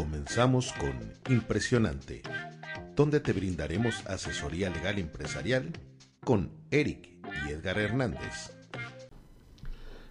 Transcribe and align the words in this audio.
Comenzamos 0.00 0.72
con 0.72 0.94
Impresionante, 1.28 2.22
donde 2.96 3.20
te 3.20 3.34
brindaremos 3.34 4.06
asesoría 4.06 4.70
legal 4.70 4.98
empresarial 4.98 5.72
con 6.24 6.48
Eric 6.70 7.10
y 7.46 7.50
Edgar 7.50 7.78
Hernández. 7.78 8.56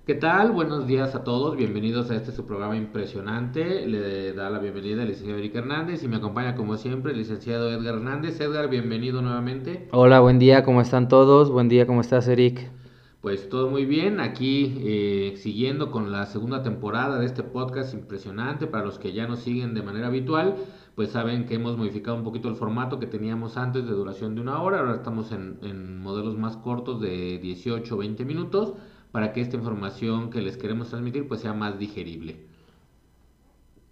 ¿Qué 0.06 0.14
tal? 0.14 0.52
Buenos 0.52 0.86
días 0.86 1.16
a 1.16 1.24
todos, 1.24 1.58
bienvenidos 1.58 2.12
a 2.12 2.16
este 2.18 2.32
su 2.32 2.46
programa 2.46 2.78
impresionante. 2.78 3.88
Le 3.88 4.34
da 4.34 4.52
la 4.52 4.60
bienvenida 4.60 5.02
el 5.02 5.08
licenciado 5.08 5.40
Eric 5.40 5.56
Hernández 5.56 6.04
y 6.04 6.08
me 6.08 6.18
acompaña 6.18 6.56
como 6.56 6.78
siempre 6.78 7.14
el 7.14 7.18
licenciado 7.18 7.72
Edgar 7.72 7.96
Hernández. 7.96 8.40
Edgar, 8.40 8.70
bienvenido 8.70 9.24
nuevamente. 9.24 9.88
Hola, 9.92 10.20
buen 10.20 10.38
día, 10.38 10.64
¿cómo 10.64 10.82
están 10.82 11.08
todos? 11.08 11.50
Buen 11.50 11.68
día, 11.68 11.88
¿cómo 11.88 12.02
estás 12.02 12.28
Eric? 12.28 12.79
Pues 13.22 13.50
todo 13.50 13.70
muy 13.70 13.84
bien, 13.86 14.22
aquí 14.22 14.78
eh, 14.80 15.34
siguiendo 15.36 15.92
con 15.92 16.10
la 16.10 16.26
segunda 16.26 16.64
temporada 16.64 17.20
de 17.20 17.26
este 17.26 17.44
podcast 17.44 17.94
impresionante, 17.94 18.66
para 18.66 18.86
los 18.86 18.98
que 18.98 19.12
ya 19.12 19.28
nos 19.28 19.40
siguen 19.40 19.74
de 19.74 19.84
manera 19.84 20.08
habitual, 20.08 20.56
pues 20.96 21.10
saben 21.12 21.46
que 21.46 21.56
hemos 21.56 21.78
modificado 21.78 22.16
un 22.16 22.24
poquito 22.24 22.48
el 22.48 22.56
formato 22.56 22.98
que 22.98 23.08
teníamos 23.08 23.58
antes 23.58 23.84
de 23.86 23.92
duración 23.92 24.36
de 24.36 24.42
una 24.42 24.62
hora, 24.62 24.80
ahora 24.80 24.96
estamos 24.96 25.34
en, 25.34 26.00
modelos 26.00 26.38
más 26.38 26.56
cortos 26.56 27.02
de 27.02 27.40
18 27.40 27.94
o 27.94 27.98
20 27.98 28.24
minutos, 28.24 28.74
para 29.12 29.34
que 29.34 29.42
esta 29.42 29.58
información 29.58 30.30
que 30.30 30.42
les 30.42 30.56
queremos 30.56 30.88
transmitir 30.90 31.28
pues 31.28 31.42
sea 31.42 31.54
más 31.54 31.78
digerible. 31.78 32.48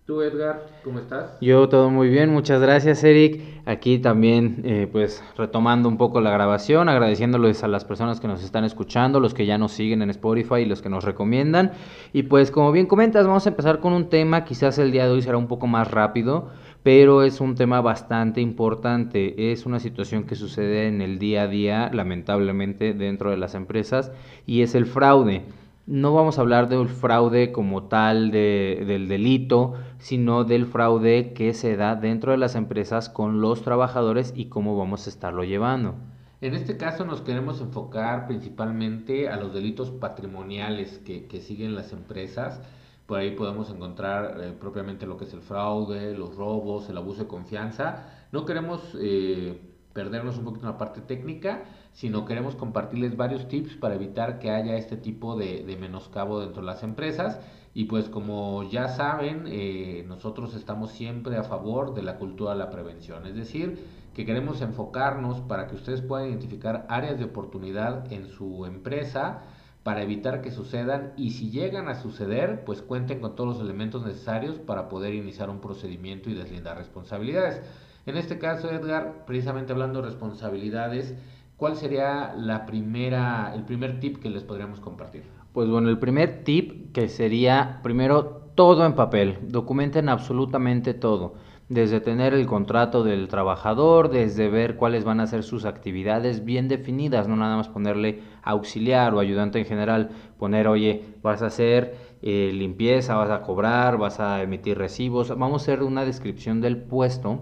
Tú, 0.08 0.22
Edgar, 0.22 0.66
¿cómo 0.86 1.00
estás? 1.00 1.38
Yo 1.42 1.68
todo 1.68 1.90
muy 1.90 2.08
bien, 2.08 2.32
muchas 2.32 2.62
gracias, 2.62 3.04
Eric. 3.04 3.44
Aquí 3.66 4.00
también, 4.00 4.62
eh, 4.64 4.88
pues, 4.90 5.22
retomando 5.36 5.90
un 5.90 5.98
poco 5.98 6.22
la 6.22 6.32
grabación, 6.32 6.88
agradeciéndoles 6.88 7.62
a 7.66 7.68
las 7.68 7.84
personas 7.84 8.22
que 8.22 8.30
nos 8.30 8.42
están 8.42 8.64
escuchando, 8.64 9.20
los 9.20 9.34
que 9.34 9.46
ya 9.46 9.58
nos 9.58 9.74
siguen 9.74 10.02
en 10.02 10.10
Spotify 10.10 10.60
y 10.60 10.66
los 10.66 10.82
que 10.82 10.88
nos 10.88 11.04
recomiendan. 11.04 11.74
Y 12.14 12.24
pues, 12.24 12.52
como 12.52 12.72
bien 12.72 12.86
comentas, 12.86 13.28
vamos 13.28 13.48
a 13.48 13.50
empezar 13.50 13.82
con 13.82 13.92
un 13.92 14.08
tema, 14.08 14.46
quizás 14.46 14.78
el 14.78 14.94
día 14.94 15.04
de 15.04 15.12
hoy 15.12 15.22
será 15.22 15.36
un 15.36 15.50
poco 15.50 15.68
más 15.68 15.92
rápido, 15.92 16.52
pero 16.84 17.24
es 17.24 17.42
un 17.42 17.56
tema 17.56 17.82
bastante 17.82 18.40
importante. 18.40 19.52
Es 19.52 19.66
una 19.66 19.82
situación 19.82 20.24
que 20.24 20.36
sucede 20.36 20.88
en 20.88 21.02
el 21.02 21.20
día 21.20 21.42
a 21.42 21.48
día, 21.50 21.90
lamentablemente, 21.92 22.94
dentro 22.94 23.30
de 23.30 23.36
las 23.36 23.56
empresas, 23.56 24.14
y 24.46 24.62
es 24.62 24.74
el 24.74 24.86
fraude 24.86 25.44
no 25.88 26.14
vamos 26.14 26.38
a 26.38 26.42
hablar 26.42 26.68
del 26.68 26.90
fraude 26.90 27.54
como 27.54 27.84
tal 27.84 28.30
de, 28.30 28.84
del 28.86 29.08
delito, 29.08 29.74
sino 30.00 30.44
del 30.44 30.66
fraude 30.66 31.34
que 31.34 31.54
se 31.54 31.78
da 31.78 31.96
dentro 31.96 32.34
de 32.34 32.38
las 32.38 32.56
empresas 32.56 33.10
con 33.10 33.40
los 33.40 33.62
trabajadores 33.62 34.34
y 34.36 34.46
cómo 34.46 34.78
vamos 34.78 35.08
a 35.08 35.10
estarlo 35.10 35.46
llevando. 35.46 35.96
En 36.40 36.54
este 36.54 36.78
caso 36.78 37.06
nos 37.06 37.22
queremos 37.22 37.62
enfocar 37.62 38.28
principalmente 38.28 39.30
a 39.30 39.38
los 39.38 39.54
delitos 39.54 39.90
patrimoniales 39.90 41.00
que, 41.00 41.42
siguen 41.42 41.74
las 41.74 41.94
empresas. 41.94 42.62
Por 43.08 43.18
ahí 43.18 43.32
podemos 43.32 43.72
encontrar 43.72 44.40
eh, 44.44 44.52
propiamente 44.52 45.08
lo 45.08 45.18
que 45.18 45.24
es 45.24 45.34
el 45.34 45.42
fraude, 45.42 46.16
los 46.16 46.36
robos, 46.36 46.90
el 46.90 46.98
abuso 46.98 47.24
de 47.24 47.28
confianza. 47.28 48.06
No 48.34 48.46
queremos 48.46 48.96
eh, 49.02 49.60
perdernos 49.94 50.38
un 50.38 50.44
poquito 50.44 50.66
en 50.68 50.74
la 50.74 50.78
parte 50.78 51.02
técnica, 51.02 51.64
sino 51.98 52.26
queremos 52.26 52.56
compartirles 52.56 53.18
varios 53.18 53.48
tips 53.48 53.74
para 53.78 53.96
evitar 53.96 54.38
que 54.38 54.52
haya 54.52 54.76
este 54.76 54.98
tipo 54.98 55.36
de, 55.36 55.66
menoscabo 55.80 56.40
dentro 56.40 56.62
de 56.62 56.68
las 56.68 56.84
empresas. 56.84 57.40
Y 57.74 57.86
pues 57.86 58.08
como 58.08 58.62
ya 58.70 58.88
saben, 58.88 59.46
eh, 59.48 60.06
nosotros 60.08 60.54
estamos 60.54 60.92
siempre 60.92 61.38
a 61.38 61.44
favor 61.44 61.96
de 61.96 62.04
la 62.04 62.18
cultura 62.20 62.52
de 62.52 62.60
la 62.60 62.70
prevención, 62.70 63.26
es 63.26 63.34
decir, 63.34 63.80
que 64.14 64.28
queremos 64.28 64.62
enfocarnos 64.62 65.42
para 65.42 65.66
que 65.66 65.74
ustedes 65.74 66.04
puedan 66.04 66.28
identificar 66.28 66.86
áreas 66.88 67.18
de 67.18 67.26
oportunidad 67.26 68.14
en 68.14 68.28
su 68.28 68.68
empresa 68.68 69.42
para 69.82 70.04
evitar 70.04 70.44
que 70.44 70.52
sucedan 70.52 71.14
y 71.18 71.32
si 71.32 71.50
llegan 71.50 71.88
a 71.88 71.96
suceder, 71.96 72.64
pues 72.64 72.84
cuenten 72.84 73.22
con 73.22 73.36
todos 73.36 73.58
los 73.58 73.66
elementos 73.66 74.06
necesarios 74.06 74.60
para 74.60 74.88
poder 74.88 75.16
iniciar 75.16 75.50
un 75.50 75.62
procedimiento 75.62 76.30
y 76.30 76.36
deslindar 76.36 76.78
responsabilidades. 76.78 77.60
En 78.08 78.16
este 78.16 78.38
caso, 78.38 78.72
Edgar, 78.72 79.26
precisamente 79.26 79.74
hablando 79.74 80.02
de 80.02 80.08
responsabilidades, 80.08 81.16
¿cuál 81.58 81.76
sería 81.76 82.34
la 82.38 82.66
primera, 82.66 83.52
el 83.54 83.64
primer 83.64 84.00
tip 84.00 84.18
que 84.18 84.30
les 84.30 84.44
podríamos 84.44 84.80
compartir? 84.80 85.24
Pues 85.52 85.68
bueno, 85.68 85.90
el 85.90 85.98
primer 85.98 86.44
tip 86.44 86.94
que 86.94 87.10
sería, 87.10 87.80
primero, 87.84 88.52
todo 88.56 88.86
en 88.86 88.94
papel, 88.94 89.40
documenten 89.42 90.08
absolutamente 90.08 90.94
todo, 90.94 91.34
desde 91.68 92.00
tener 92.00 92.34
el 92.34 92.46
contrato 92.46 93.04
del 93.04 93.28
trabajador, 93.28 94.10
desde 94.10 94.50
ver 94.50 94.78
cuáles 94.78 95.04
van 95.04 95.20
a 95.20 95.28
ser 95.28 95.44
sus 95.44 95.66
actividades 95.66 96.46
bien 96.46 96.68
definidas, 96.68 97.28
no 97.28 97.36
nada 97.36 97.58
más 97.58 97.70
ponerle 97.70 98.22
auxiliar 98.44 99.14
o 99.14 99.20
ayudante 99.20 99.60
en 99.60 99.66
general, 99.66 100.12
poner, 100.38 100.68
oye, 100.68 101.04
vas 101.22 101.42
a 101.42 101.48
hacer 101.48 101.98
eh, 102.22 102.52
limpieza, 102.54 103.16
vas 103.16 103.30
a 103.30 103.42
cobrar, 103.42 103.98
vas 103.98 104.20
a 104.20 104.42
emitir 104.42 104.78
recibos, 104.78 105.30
vamos 105.30 105.62
a 105.62 105.64
hacer 105.64 105.84
una 105.84 106.06
descripción 106.06 106.62
del 106.62 106.78
puesto 106.78 107.42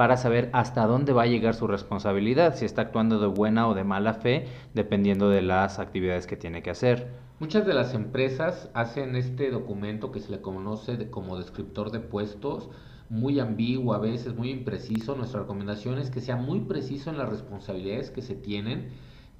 para 0.00 0.16
saber 0.16 0.48
hasta 0.54 0.86
dónde 0.86 1.12
va 1.12 1.24
a 1.24 1.26
llegar 1.26 1.52
su 1.52 1.66
responsabilidad, 1.66 2.54
si 2.54 2.64
está 2.64 2.80
actuando 2.80 3.18
de 3.18 3.26
buena 3.26 3.68
o 3.68 3.74
de 3.74 3.84
mala 3.84 4.14
fe, 4.14 4.46
dependiendo 4.72 5.28
de 5.28 5.42
las 5.42 5.78
actividades 5.78 6.26
que 6.26 6.38
tiene 6.38 6.62
que 6.62 6.70
hacer. 6.70 7.08
Muchas 7.38 7.66
de 7.66 7.74
las 7.74 7.92
empresas 7.92 8.70
hacen 8.72 9.14
este 9.14 9.50
documento 9.50 10.10
que 10.10 10.20
se 10.20 10.30
le 10.30 10.40
conoce 10.40 11.10
como 11.10 11.36
descriptor 11.36 11.90
de 11.90 12.00
puestos, 12.00 12.70
muy 13.10 13.40
ambiguo, 13.40 13.92
a 13.92 13.98
veces 13.98 14.34
muy 14.34 14.48
impreciso. 14.48 15.16
Nuestra 15.16 15.40
recomendación 15.40 15.98
es 15.98 16.08
que 16.08 16.22
sea 16.22 16.36
muy 16.36 16.60
preciso 16.60 17.10
en 17.10 17.18
las 17.18 17.28
responsabilidades 17.28 18.10
que 18.10 18.22
se 18.22 18.34
tienen, 18.36 18.92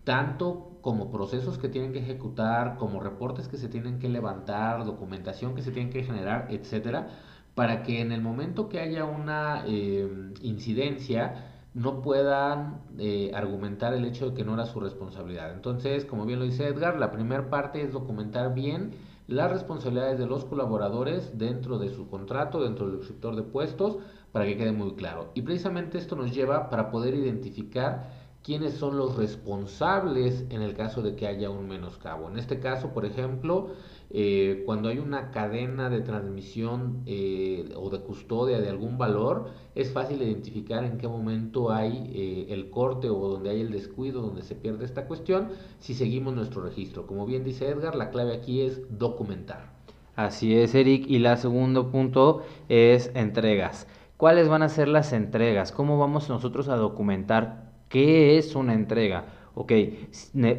tanto 0.04 0.76
como 0.82 1.10
procesos 1.10 1.56
que 1.56 1.70
tienen 1.70 1.94
que 1.94 2.00
ejecutar, 2.00 2.76
como 2.76 3.00
reportes 3.00 3.48
que 3.48 3.56
se 3.56 3.70
tienen 3.70 3.98
que 3.98 4.10
levantar, 4.10 4.84
documentación 4.84 5.54
que 5.54 5.62
se 5.62 5.72
tienen 5.72 5.90
que 5.90 6.02
generar, 6.02 6.48
etcétera, 6.50 7.08
para 7.54 7.82
que 7.82 8.00
en 8.00 8.12
el 8.12 8.22
momento 8.22 8.68
que 8.68 8.80
haya 8.80 9.04
una 9.04 9.64
eh, 9.66 10.08
incidencia 10.42 11.46
no 11.74 12.02
puedan 12.02 12.80
eh, 12.98 13.30
argumentar 13.34 13.94
el 13.94 14.04
hecho 14.04 14.30
de 14.30 14.34
que 14.34 14.44
no 14.44 14.54
era 14.54 14.66
su 14.66 14.80
responsabilidad. 14.80 15.52
Entonces, 15.52 16.04
como 16.04 16.26
bien 16.26 16.38
lo 16.38 16.44
dice 16.44 16.66
Edgar, 16.66 16.98
la 16.98 17.12
primera 17.12 17.48
parte 17.48 17.82
es 17.82 17.92
documentar 17.92 18.54
bien 18.54 18.92
las 19.28 19.52
responsabilidades 19.52 20.18
de 20.18 20.26
los 20.26 20.44
colaboradores 20.44 21.38
dentro 21.38 21.78
de 21.78 21.90
su 21.90 22.08
contrato, 22.08 22.62
dentro 22.64 22.90
del 22.90 23.04
sector 23.04 23.36
de 23.36 23.42
puestos, 23.42 23.98
para 24.32 24.44
que 24.44 24.56
quede 24.56 24.72
muy 24.72 24.94
claro. 24.94 25.30
Y 25.34 25.42
precisamente 25.42 25.98
esto 25.98 26.16
nos 26.16 26.34
lleva 26.34 26.68
para 26.68 26.90
poder 26.90 27.14
identificar 27.14 28.10
quiénes 28.42 28.74
son 28.74 28.96
los 28.96 29.16
responsables 29.16 30.46
en 30.50 30.62
el 30.62 30.74
caso 30.74 31.02
de 31.02 31.14
que 31.14 31.28
haya 31.28 31.50
un 31.50 31.68
menoscabo. 31.68 32.28
En 32.28 32.38
este 32.38 32.58
caso, 32.58 32.88
por 32.88 33.04
ejemplo, 33.04 33.70
eh, 34.12 34.64
cuando 34.66 34.88
hay 34.88 34.98
una 34.98 35.30
cadena 35.30 35.88
de 35.88 36.00
transmisión 36.00 37.02
eh, 37.06 37.72
o 37.76 37.90
de 37.90 38.00
custodia 38.00 38.60
de 38.60 38.68
algún 38.68 38.98
valor, 38.98 39.50
es 39.76 39.92
fácil 39.92 40.20
identificar 40.20 40.82
en 40.84 40.98
qué 40.98 41.06
momento 41.06 41.70
hay 41.70 42.10
eh, 42.12 42.46
el 42.52 42.70
corte 42.70 43.08
o 43.08 43.28
donde 43.28 43.50
hay 43.50 43.60
el 43.60 43.70
descuido, 43.70 44.20
donde 44.20 44.42
se 44.42 44.56
pierde 44.56 44.84
esta 44.84 45.06
cuestión, 45.06 45.50
si 45.78 45.94
seguimos 45.94 46.34
nuestro 46.34 46.60
registro. 46.60 47.06
Como 47.06 47.24
bien 47.24 47.44
dice 47.44 47.68
Edgar, 47.68 47.94
la 47.94 48.10
clave 48.10 48.34
aquí 48.34 48.62
es 48.62 48.82
documentar. 48.98 49.70
Así 50.16 50.56
es, 50.56 50.74
Eric. 50.74 51.04
Y 51.08 51.20
la 51.20 51.36
segundo 51.36 51.90
punto 51.92 52.42
es 52.68 53.12
entregas. 53.14 53.86
¿Cuáles 54.16 54.48
van 54.48 54.62
a 54.62 54.68
ser 54.68 54.88
las 54.88 55.12
entregas? 55.12 55.70
¿Cómo 55.70 55.98
vamos 55.98 56.28
nosotros 56.28 56.68
a 56.68 56.76
documentar 56.76 57.70
qué 57.88 58.38
es 58.38 58.56
una 58.56 58.74
entrega? 58.74 59.26
Ok, 59.54 59.72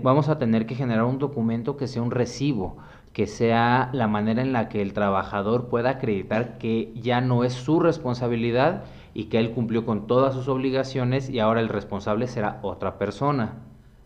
vamos 0.02 0.30
a 0.30 0.38
tener 0.38 0.66
que 0.66 0.76
generar 0.76 1.06
un 1.06 1.20
documento 1.20 1.78
que 1.78 1.88
sea 1.88 2.02
un 2.02 2.12
recibo 2.12 2.78
que 3.14 3.28
sea 3.28 3.90
la 3.94 4.08
manera 4.08 4.42
en 4.42 4.54
la 4.54 4.70
que 4.70 4.82
el 4.82 4.94
trabajador 4.94 5.68
pueda 5.68 5.92
acreditar 5.92 6.58
que 6.58 6.94
ya 6.96 7.22
no 7.22 7.44
es 7.44 7.54
su 7.54 7.80
responsabilidad 7.80 8.84
y 9.14 9.26
que 9.26 9.40
él 9.40 9.52
cumplió 9.52 9.86
con 9.86 10.08
todas 10.08 10.34
sus 10.34 10.48
obligaciones 10.48 11.30
y 11.30 11.40
ahora 11.40 11.60
el 11.60 11.70
responsable 11.70 12.28
será 12.28 12.60
otra 12.62 12.98
persona. 12.98 13.60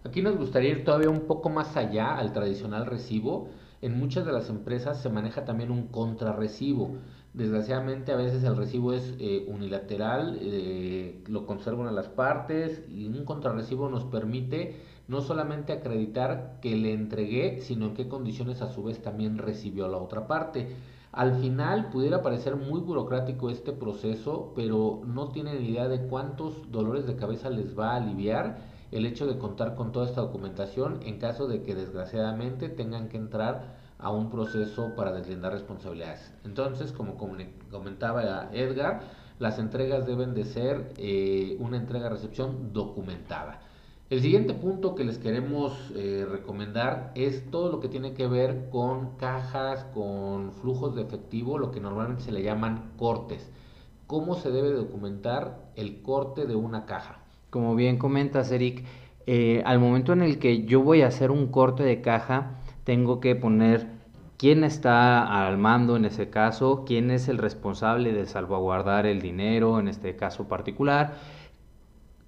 Aquí 0.03 0.21
nos 0.21 0.37
gustaría 0.37 0.71
ir 0.71 0.83
todavía 0.85 1.09
un 1.09 1.21
poco 1.21 1.49
más 1.49 1.77
allá 1.77 2.15
al 2.15 2.33
tradicional 2.33 2.85
recibo. 2.85 3.49
En 3.81 3.99
muchas 3.99 4.25
de 4.25 4.31
las 4.31 4.49
empresas 4.49 5.01
se 5.01 5.09
maneja 5.09 5.45
también 5.45 5.71
un 5.71 5.87
contrarrecibo. 5.87 6.95
Desgraciadamente 7.33 8.11
a 8.11 8.15
veces 8.15 8.43
el 8.43 8.55
recibo 8.55 8.93
es 8.93 9.13
eh, 9.19 9.45
unilateral, 9.47 10.39
eh, 10.41 11.21
lo 11.27 11.45
conservan 11.45 11.93
las 11.93 12.07
partes 12.07 12.83
y 12.87 13.07
un 13.07 13.25
contrarrecibo 13.25 13.89
nos 13.89 14.05
permite 14.05 14.77
no 15.07 15.21
solamente 15.21 15.73
acreditar 15.73 16.59
que 16.61 16.75
le 16.75 16.93
entregué, 16.93 17.61
sino 17.61 17.87
en 17.87 17.93
qué 17.93 18.07
condiciones 18.07 18.61
a 18.61 18.69
su 18.69 18.83
vez 18.83 19.01
también 19.01 19.37
recibió 19.37 19.87
la 19.87 19.97
otra 19.97 20.27
parte. 20.27 20.75
Al 21.11 21.35
final 21.35 21.89
pudiera 21.91 22.21
parecer 22.21 22.55
muy 22.55 22.81
burocrático 22.81 23.49
este 23.49 23.71
proceso, 23.71 24.51
pero 24.55 25.01
no 25.05 25.29
tienen 25.29 25.63
idea 25.63 25.87
de 25.87 26.07
cuántos 26.07 26.71
dolores 26.71 27.05
de 27.05 27.15
cabeza 27.15 27.49
les 27.49 27.77
va 27.77 27.91
a 27.91 27.97
aliviar 27.97 28.57
el 28.91 29.05
hecho 29.05 29.25
de 29.25 29.37
contar 29.37 29.75
con 29.75 29.91
toda 29.91 30.05
esta 30.05 30.21
documentación 30.21 30.99
en 31.03 31.19
caso 31.19 31.47
de 31.47 31.63
que 31.63 31.75
desgraciadamente 31.75 32.69
tengan 32.69 33.09
que 33.09 33.17
entrar 33.17 33.75
a 33.97 34.11
un 34.11 34.29
proceso 34.29 34.93
para 34.95 35.13
deslindar 35.13 35.53
responsabilidades. 35.53 36.33
Entonces, 36.43 36.91
como 36.91 37.17
comentaba 37.17 38.49
Edgar, 38.53 39.01
las 39.39 39.57
entregas 39.59 40.05
deben 40.05 40.33
de 40.33 40.43
ser 40.43 40.93
eh, 40.97 41.57
una 41.59 41.77
entrega-recepción 41.77 42.73
documentada. 42.73 43.61
El 44.07 44.21
siguiente 44.21 44.53
punto 44.53 44.93
que 44.93 45.03
les 45.03 45.17
queremos 45.17 45.91
eh, 45.95 46.27
recomendar 46.29 47.11
es 47.15 47.49
todo 47.49 47.71
lo 47.71 47.79
que 47.79 47.87
tiene 47.87 48.13
que 48.13 48.27
ver 48.27 48.69
con 48.69 49.17
cajas, 49.17 49.83
con 49.95 50.51
flujos 50.51 50.95
de 50.95 51.01
efectivo, 51.01 51.57
lo 51.57 51.71
que 51.71 51.79
normalmente 51.79 52.21
se 52.21 52.31
le 52.31 52.43
llaman 52.43 52.91
cortes. 52.97 53.51
cómo 54.05 54.35
se 54.35 54.51
debe 54.51 54.71
documentar 54.71 55.57
el 55.75 56.03
corte 56.03 56.45
de 56.45 56.55
una 56.55 56.85
caja. 56.85 57.17
Como 57.49 57.73
bien 57.73 57.97
comentas, 57.97 58.51
Eric, 58.51 58.85
eh, 59.25 59.63
al 59.65 59.79
momento 59.79 60.13
en 60.13 60.21
el 60.21 60.37
que 60.37 60.65
yo 60.65 60.81
voy 60.83 61.01
a 61.01 61.07
hacer 61.07 61.31
un 61.31 61.47
corte 61.47 61.81
de 61.81 62.01
caja, 62.01 62.59
tengo 62.83 63.19
que 63.19 63.35
poner 63.35 63.87
quién 64.37 64.63
está 64.63 65.47
al 65.47 65.57
mando 65.57 65.95
en 65.95 66.05
ese 66.05 66.29
caso, 66.29 66.83
quién 66.85 67.09
es 67.09 67.27
el 67.27 67.39
responsable 67.39 68.13
de 68.13 68.27
salvaguardar 68.27 69.07
el 69.07 69.19
dinero 69.21 69.79
en 69.79 69.87
este 69.87 70.15
caso 70.15 70.47
particular, 70.47 71.15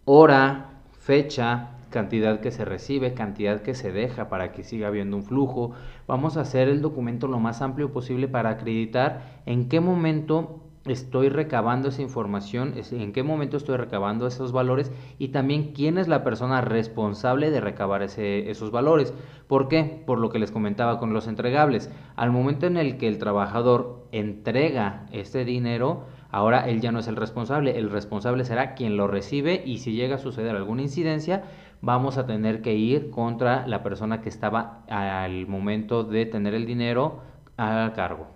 hora, 0.05 0.76
fecha, 1.07 1.69
cantidad 1.89 2.41
que 2.41 2.51
se 2.51 2.65
recibe, 2.65 3.13
cantidad 3.13 3.61
que 3.61 3.73
se 3.73 3.93
deja 3.93 4.27
para 4.27 4.51
que 4.51 4.65
siga 4.65 4.89
habiendo 4.89 5.15
un 5.15 5.23
flujo. 5.23 5.71
Vamos 6.05 6.35
a 6.35 6.41
hacer 6.41 6.67
el 6.67 6.81
documento 6.81 7.27
lo 7.27 7.39
más 7.39 7.61
amplio 7.61 7.93
posible 7.93 8.27
para 8.27 8.49
acreditar 8.49 9.41
en 9.45 9.69
qué 9.69 9.79
momento 9.79 10.59
estoy 10.85 11.29
recabando 11.29 11.87
esa 11.87 12.01
información, 12.01 12.73
en 12.91 13.13
qué 13.13 13.23
momento 13.23 13.55
estoy 13.55 13.77
recabando 13.77 14.27
esos 14.27 14.51
valores 14.51 14.91
y 15.17 15.29
también 15.29 15.71
quién 15.71 15.97
es 15.97 16.09
la 16.09 16.25
persona 16.25 16.59
responsable 16.59 17.51
de 17.51 17.61
recabar 17.61 18.03
ese, 18.03 18.51
esos 18.51 18.71
valores. 18.71 19.13
¿Por 19.47 19.69
qué? 19.69 20.03
Por 20.05 20.19
lo 20.19 20.29
que 20.29 20.39
les 20.39 20.51
comentaba 20.51 20.99
con 20.99 21.13
los 21.13 21.27
entregables. 21.27 21.89
Al 22.17 22.31
momento 22.31 22.67
en 22.67 22.75
el 22.75 22.97
que 22.97 23.07
el 23.07 23.17
trabajador 23.17 24.07
entrega 24.11 25.05
este 25.13 25.45
dinero, 25.45 26.03
ahora 26.31 26.69
él 26.69 26.81
ya 26.81 26.91
no 26.91 26.99
es 26.99 27.07
el 27.07 27.15
responsable, 27.15 27.77
el 27.77 27.89
responsable 27.89 28.45
será 28.45 28.75
quien 28.75 28.97
lo 28.97 29.07
recibe 29.07 29.63
y 29.65 29.79
si 29.79 29.93
llega 29.93 30.15
a 30.15 30.19
suceder 30.19 30.55
alguna 30.55 30.81
incidencia, 30.81 31.43
vamos 31.81 32.17
a 32.17 32.25
tener 32.25 32.61
que 32.61 32.75
ir 32.75 33.09
contra 33.11 33.67
la 33.67 33.83
persona 33.83 34.21
que 34.21 34.29
estaba 34.29 34.83
al 34.87 35.47
momento 35.47 36.03
de 36.03 36.25
tener 36.25 36.53
el 36.53 36.65
dinero 36.65 37.21
a 37.57 37.91
cargo. 37.95 38.27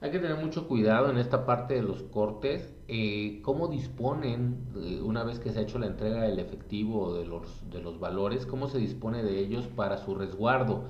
Hay 0.00 0.12
que 0.12 0.20
tener 0.20 0.36
mucho 0.36 0.68
cuidado 0.68 1.10
en 1.10 1.18
esta 1.18 1.44
parte 1.44 1.74
de 1.74 1.82
los 1.82 2.04
cortes. 2.04 2.72
Eh, 2.86 3.40
¿Cómo 3.42 3.66
disponen, 3.66 4.68
eh, 4.76 5.00
una 5.02 5.24
vez 5.24 5.40
que 5.40 5.50
se 5.50 5.58
ha 5.58 5.62
hecho 5.62 5.80
la 5.80 5.86
entrega 5.86 6.22
del 6.22 6.38
efectivo 6.38 7.14
de 7.14 7.26
los, 7.26 7.68
de 7.68 7.82
los 7.82 7.98
valores, 7.98 8.46
cómo 8.46 8.68
se 8.68 8.78
dispone 8.78 9.24
de 9.24 9.40
ellos 9.40 9.66
para 9.66 9.98
su 9.98 10.14
resguardo? 10.14 10.84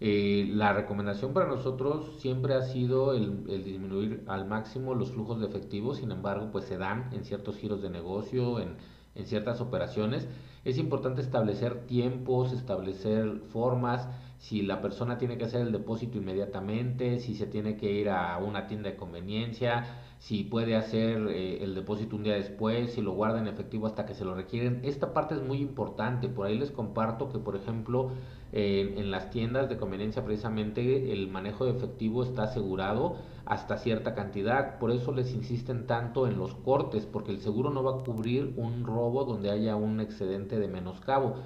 Eh, 0.00 0.48
la 0.52 0.72
recomendación 0.72 1.32
para 1.32 1.48
nosotros 1.48 2.20
siempre 2.20 2.54
ha 2.54 2.62
sido 2.62 3.14
el, 3.14 3.44
disminuir 3.64 4.22
al 4.28 4.46
máximo 4.46 4.94
los 4.94 5.10
flujos 5.12 5.40
de 5.40 5.46
efectivo, 5.46 5.94
sin 5.94 6.12
embargo, 6.12 6.50
pues 6.52 6.66
se 6.66 6.78
dan 6.78 7.10
en 7.12 7.24
ciertos 7.24 7.56
giros 7.56 7.82
de 7.82 7.90
negocio, 7.90 8.60
en, 8.60 8.76
en 9.18 9.26
ciertas 9.26 9.60
operaciones. 9.60 10.26
Es 10.64 10.78
importante 10.78 11.20
establecer 11.20 11.86
tiempos, 11.86 12.52
establecer 12.52 13.40
formas 13.50 14.08
si 14.38 14.62
la 14.62 14.80
persona 14.80 15.18
tiene 15.18 15.36
que 15.36 15.44
hacer 15.44 15.62
el 15.62 15.72
depósito 15.72 16.16
inmediatamente, 16.16 17.18
si 17.18 17.34
se 17.34 17.46
tiene 17.46 17.76
que 17.76 17.90
ir 17.90 18.08
a 18.08 18.38
una 18.38 18.68
tienda 18.68 18.88
de 18.88 18.96
conveniencia, 18.96 19.84
si 20.18 20.44
puede 20.44 20.76
hacer 20.76 21.26
eh, 21.28 21.62
el 21.64 21.74
depósito 21.74 22.14
un 22.14 22.22
día 22.22 22.34
después, 22.34 22.92
si 22.92 23.02
lo 23.02 23.12
guarda 23.12 23.40
en 23.40 23.48
efectivo 23.48 23.88
hasta 23.88 24.06
que 24.06 24.14
se 24.14 24.24
lo 24.24 24.34
requieren. 24.34 24.80
Esta 24.84 25.12
parte 25.12 25.34
es 25.34 25.42
muy 25.42 25.58
importante. 25.58 26.28
Por 26.28 26.46
ahí 26.46 26.56
les 26.56 26.70
comparto 26.70 27.28
que, 27.28 27.38
por 27.38 27.56
ejemplo, 27.56 28.12
en 28.52 29.10
las 29.10 29.28
tiendas 29.30 29.68
de 29.68 29.76
conveniencia 29.76 30.24
precisamente 30.24 31.12
el 31.12 31.28
manejo 31.28 31.66
de 31.66 31.72
efectivo 31.72 32.22
está 32.22 32.44
asegurado 32.44 33.16
hasta 33.48 33.78
cierta 33.78 34.14
cantidad. 34.14 34.78
Por 34.78 34.90
eso 34.90 35.10
les 35.10 35.32
insisten 35.32 35.86
tanto 35.86 36.26
en 36.26 36.36
los 36.36 36.54
cortes, 36.54 37.06
porque 37.06 37.32
el 37.32 37.40
seguro 37.40 37.70
no 37.70 37.82
va 37.82 37.92
a 37.92 38.04
cubrir 38.04 38.52
un 38.58 38.84
robo 38.84 39.24
donde 39.24 39.50
haya 39.50 39.74
un 39.74 40.00
excedente 40.00 40.58
de 40.58 40.68
menoscabo. 40.68 41.36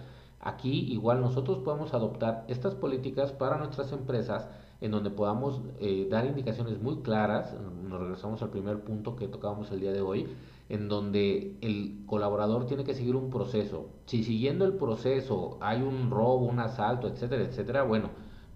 Aquí 0.41 0.93
igual 0.93 1.21
nosotros 1.21 1.59
podemos 1.59 1.95
adoptar 1.95 2.45
estas 2.49 2.75
políticas 2.75 3.31
para 3.31 3.57
nuestras 3.57 3.93
empresas 3.93 4.49
en 4.81 4.91
donde 4.91 5.11
podamos 5.11 5.63
eh, 5.79 6.09
dar 6.11 6.27
indicaciones 6.27 6.83
muy 6.83 7.03
claras, 7.03 7.55
nos 7.89 8.01
regresamos 8.01 8.43
al 8.43 8.51
primer 8.51 8.81
punto 8.81 9.15
que 9.15 9.29
tocábamos 9.29 9.71
el 9.71 9.79
día 9.79 9.93
de 9.93 10.01
hoy, 10.01 10.27
en 10.69 10.89
donde 10.89 11.57
el 11.61 12.03
colaborador 12.07 12.67
tiene 12.67 12.83
que 12.83 12.95
seguir 12.95 13.15
un 13.15 13.31
proceso. 13.31 13.87
Si 14.07 14.25
siguiendo 14.25 14.65
el 14.65 14.73
proceso 14.73 15.57
hay 15.61 15.83
un 15.83 16.11
robo, 16.11 16.47
un 16.47 16.59
asalto, 16.59 17.07
etcétera, 17.07 17.45
etcétera, 17.45 17.85
bueno, 17.85 18.11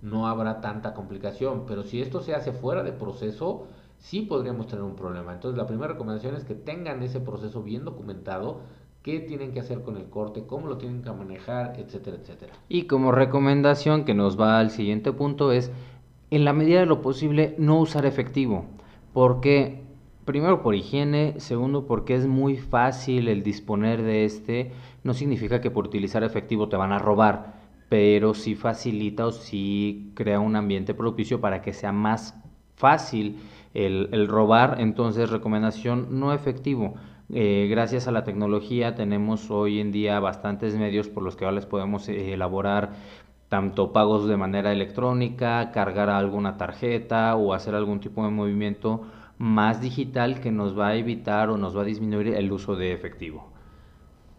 no 0.06 0.28
habrá 0.28 0.60
tanta 0.60 0.94
complicación, 0.94 1.64
pero 1.66 1.82
si 1.82 2.00
esto 2.00 2.20
se 2.20 2.34
hace 2.34 2.52
fuera 2.52 2.84
de 2.84 2.92
proceso, 2.92 3.66
sí 3.98 4.22
podríamos 4.22 4.68
tener 4.68 4.84
un 4.84 4.94
problema. 4.94 5.32
Entonces 5.32 5.58
la 5.58 5.66
primera 5.66 5.92
recomendación 5.92 6.36
es 6.36 6.44
que 6.44 6.54
tengan 6.54 7.02
ese 7.02 7.18
proceso 7.18 7.62
bien 7.62 7.84
documentado, 7.84 8.60
qué 9.02 9.18
tienen 9.18 9.52
que 9.52 9.60
hacer 9.60 9.82
con 9.82 9.96
el 9.96 10.08
corte, 10.08 10.44
cómo 10.46 10.68
lo 10.68 10.78
tienen 10.78 11.02
que 11.02 11.10
manejar, 11.10 11.74
etcétera, 11.78 12.18
etcétera. 12.20 12.52
Y 12.68 12.82
como 12.82 13.10
recomendación 13.10 14.04
que 14.04 14.14
nos 14.14 14.40
va 14.40 14.60
al 14.60 14.70
siguiente 14.70 15.12
punto 15.12 15.50
es, 15.50 15.72
en 16.30 16.44
la 16.44 16.52
medida 16.52 16.80
de 16.80 16.86
lo 16.86 17.02
posible, 17.02 17.56
no 17.58 17.80
usar 17.80 18.06
efectivo, 18.06 18.64
porque 19.12 19.82
primero 20.24 20.62
por 20.62 20.76
higiene, 20.76 21.34
segundo 21.38 21.86
porque 21.86 22.14
es 22.14 22.28
muy 22.28 22.56
fácil 22.56 23.26
el 23.28 23.42
disponer 23.42 24.02
de 24.02 24.24
este, 24.24 24.72
no 25.02 25.14
significa 25.14 25.60
que 25.60 25.70
por 25.70 25.86
utilizar 25.86 26.22
efectivo 26.22 26.68
te 26.68 26.76
van 26.76 26.92
a 26.92 26.98
robar, 26.98 27.55
pero 27.88 28.34
sí 28.34 28.54
facilita 28.54 29.26
o 29.26 29.32
sí 29.32 30.12
crea 30.14 30.40
un 30.40 30.56
ambiente 30.56 30.94
propicio 30.94 31.40
para 31.40 31.62
que 31.62 31.72
sea 31.72 31.92
más 31.92 32.34
fácil 32.74 33.38
el, 33.74 34.08
el 34.12 34.28
robar, 34.28 34.76
entonces 34.80 35.30
recomendación 35.30 36.18
no 36.18 36.32
efectivo 36.32 36.94
eh, 37.32 37.66
gracias 37.68 38.06
a 38.06 38.12
la 38.12 38.22
tecnología 38.22 38.94
tenemos 38.94 39.50
hoy 39.50 39.80
en 39.80 39.90
día 39.90 40.20
bastantes 40.20 40.76
medios 40.76 41.08
por 41.08 41.24
los 41.24 41.34
que 41.34 41.44
ahora 41.44 41.56
les 41.56 41.66
podemos 41.66 42.08
eh, 42.08 42.32
elaborar 42.34 42.92
tanto 43.48 43.92
pagos 43.92 44.28
de 44.28 44.36
manera 44.36 44.72
electrónica, 44.72 45.72
cargar 45.72 46.08
alguna 46.08 46.56
tarjeta 46.56 47.34
o 47.36 47.52
hacer 47.52 47.74
algún 47.74 48.00
tipo 48.00 48.24
de 48.24 48.30
movimiento 48.30 49.02
más 49.38 49.80
digital 49.80 50.40
que 50.40 50.52
nos 50.52 50.78
va 50.78 50.88
a 50.88 50.96
evitar 50.96 51.50
o 51.50 51.56
nos 51.58 51.76
va 51.76 51.82
a 51.82 51.84
disminuir 51.84 52.28
el 52.28 52.52
uso 52.52 52.76
de 52.76 52.92
efectivo. 52.92 53.52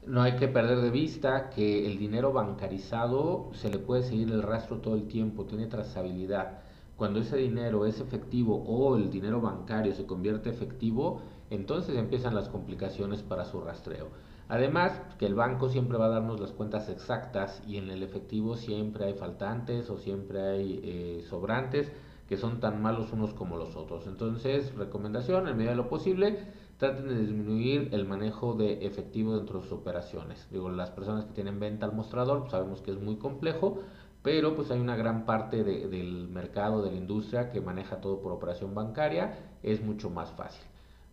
No 0.07 0.21
hay 0.21 0.37
que 0.37 0.47
perder 0.47 0.79
de 0.79 0.89
vista 0.89 1.49
que 1.49 1.85
el 1.85 1.97
dinero 1.97 2.31
bancarizado 2.31 3.49
se 3.51 3.69
le 3.69 3.77
puede 3.77 4.03
seguir 4.03 4.31
el 4.31 4.41
rastro 4.41 4.77
todo 4.77 4.95
el 4.95 5.05
tiempo, 5.09 5.43
tiene 5.43 5.67
trazabilidad. 5.67 6.59
Cuando 6.95 7.19
ese 7.19 7.35
dinero 7.35 7.85
es 7.85 7.99
efectivo 7.99 8.63
o 8.65 8.95
el 8.95 9.11
dinero 9.11 9.41
bancario 9.41 9.93
se 9.93 10.05
convierte 10.05 10.49
efectivo, 10.49 11.21
entonces 11.49 11.97
empiezan 11.97 12.35
las 12.35 12.47
complicaciones 12.47 13.21
para 13.21 13.43
su 13.43 13.59
rastreo. 13.59 14.07
Además, 14.47 14.93
que 15.19 15.25
el 15.25 15.35
banco 15.35 15.67
siempre 15.67 15.97
va 15.97 16.05
a 16.05 16.09
darnos 16.09 16.39
las 16.39 16.53
cuentas 16.53 16.87
exactas 16.87 17.61
y 17.67 17.75
en 17.75 17.89
el 17.89 18.01
efectivo 18.01 18.55
siempre 18.55 19.07
hay 19.07 19.13
faltantes 19.13 19.89
o 19.89 19.97
siempre 19.97 20.41
hay 20.41 20.79
eh, 20.83 21.25
sobrantes 21.29 21.91
que 22.29 22.37
son 22.37 22.61
tan 22.61 22.81
malos 22.81 23.11
unos 23.11 23.33
como 23.33 23.57
los 23.57 23.75
otros. 23.75 24.07
Entonces, 24.07 24.73
recomendación, 24.75 25.49
en 25.49 25.57
medida 25.57 25.71
de 25.71 25.77
lo 25.77 25.89
posible, 25.89 26.39
traten 26.77 27.07
de 27.07 27.19
disminuir 27.19 27.89
el 27.91 28.05
manejo 28.05 28.53
de 28.53 28.85
efectivo 28.85 29.35
dentro 29.35 29.59
de 29.59 29.63
sus 29.63 29.73
operaciones. 29.73 30.47
Digo, 30.51 30.69
las 30.69 30.91
personas 30.91 31.25
que 31.25 31.33
tienen 31.33 31.59
venta 31.59 31.85
al 31.85 31.93
mostrador, 31.93 32.41
pues, 32.41 32.51
sabemos 32.51 32.81
que 32.81 32.91
es 32.91 33.01
muy 33.01 33.17
complejo, 33.17 33.79
pero 34.21 34.55
pues 34.55 34.71
hay 34.71 34.79
una 34.79 34.95
gran 34.95 35.25
parte 35.25 35.63
del 35.63 36.27
mercado, 36.27 36.81
de 36.83 36.91
la 36.91 36.97
industria 36.97 37.49
que 37.49 37.61
maneja 37.61 38.01
todo 38.01 38.21
por 38.21 38.31
operación 38.31 38.75
bancaria, 38.75 39.39
es 39.63 39.81
mucho 39.81 40.09
más 40.09 40.31
fácil. 40.31 40.63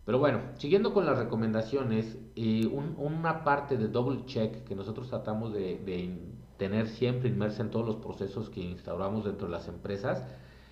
Pero 0.05 0.19
bueno, 0.19 0.41
siguiendo 0.57 0.93
con 0.93 1.05
las 1.05 1.17
recomendaciones, 1.17 2.17
eh, 2.35 2.67
una 2.67 3.43
parte 3.43 3.75
de 3.77 3.87
double 3.87 4.25
check 4.25 4.63
que 4.65 4.75
nosotros 4.75 5.09
tratamos 5.09 5.51
de, 5.53 6.19
tener 6.57 6.87
siempre 6.87 7.27
inmersa 7.27 7.63
en 7.63 7.69
todos 7.69 7.85
los 7.85 7.95
procesos 7.97 8.49
que 8.49 8.61
instauramos 8.61 9.25
dentro 9.25 9.47
de 9.47 9.53
las 9.53 9.67
empresas, 9.67 10.23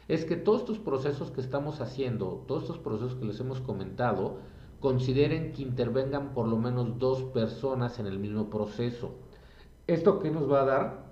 es 0.08 0.24
que 0.24 0.36
todos 0.36 0.62
estos 0.62 0.80
procesos 0.80 1.32
que 1.32 1.42
estamos 1.42 1.82
haciendo, 1.82 2.44
todos 2.48 2.64
estos 2.64 2.78
procesos 2.78 3.16
que 3.16 3.26
les 3.26 3.40
hemos 3.40 3.60
comentado, 3.60 4.38
consideren 4.84 5.54
que 5.54 5.62
intervengan 5.62 6.34
por 6.34 6.46
lo 6.46 6.58
menos 6.58 7.00
dos 7.00 7.24
personas 7.24 8.00
en 8.00 8.06
el 8.06 8.20
mismo 8.20 8.50
proceso. 8.50 9.16
¿Esto 9.88 10.20
qué 10.20 10.30
nos 10.30 10.52
va 10.52 10.64
a 10.64 10.66
dar? 10.66 11.06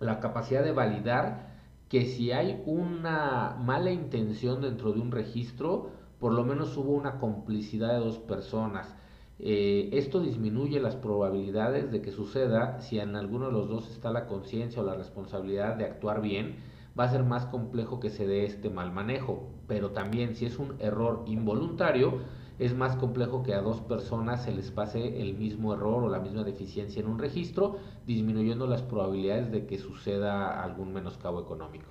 La 0.00 0.18
capacidad 0.18 0.64
de 0.64 0.72
validar 0.72 1.52
que 1.88 2.04
si 2.04 2.32
hay 2.32 2.60
una 2.66 3.56
mala 3.60 3.92
intención 3.92 4.60
dentro 4.60 4.92
de 4.92 4.98
un 4.98 5.12
registro, 5.12 5.90
por 6.18 6.32
lo 6.32 6.42
menos 6.44 6.76
hubo 6.76 6.90
una 6.90 7.20
complicidad 7.20 7.92
de 7.92 8.00
dos 8.00 8.18
personas. 8.18 8.92
Eh, 9.38 9.90
esto 9.92 10.18
disminuye 10.18 10.80
las 10.80 10.96
probabilidades 10.96 11.92
de 11.92 12.02
que 12.02 12.10
suceda 12.10 12.80
si 12.80 12.98
en 12.98 13.14
alguno 13.14 13.46
de 13.46 13.52
los 13.52 13.68
dos 13.68 13.88
está 13.88 14.10
la 14.10 14.26
conciencia 14.26 14.82
o 14.82 14.84
la 14.84 14.96
responsabilidad 14.96 15.76
de 15.76 15.84
actuar 15.84 16.22
bien. 16.22 16.56
Va 16.98 17.04
a 17.04 17.12
ser 17.12 17.22
más 17.22 17.46
complejo 17.46 18.00
que 18.00 18.10
se 18.10 18.26
dé 18.26 18.46
este 18.46 18.68
mal 18.68 18.90
manejo, 18.90 19.48
pero 19.68 19.92
también 19.92 20.34
si 20.34 20.44
es 20.44 20.58
un 20.58 20.74
error 20.80 21.22
involuntario, 21.26 22.18
es 22.58 22.76
más 22.76 22.96
complejo 22.96 23.42
que 23.42 23.54
a 23.54 23.60
dos 23.60 23.80
personas 23.80 24.44
se 24.44 24.52
les 24.52 24.70
pase 24.70 25.20
el 25.20 25.34
mismo 25.34 25.74
error 25.74 26.04
o 26.04 26.08
la 26.08 26.20
misma 26.20 26.44
deficiencia 26.44 27.00
en 27.00 27.08
un 27.08 27.18
registro, 27.18 27.76
disminuyendo 28.06 28.66
las 28.66 28.82
probabilidades 28.82 29.50
de 29.50 29.66
que 29.66 29.78
suceda 29.78 30.62
algún 30.62 30.92
menoscabo 30.92 31.40
económico. 31.40 31.86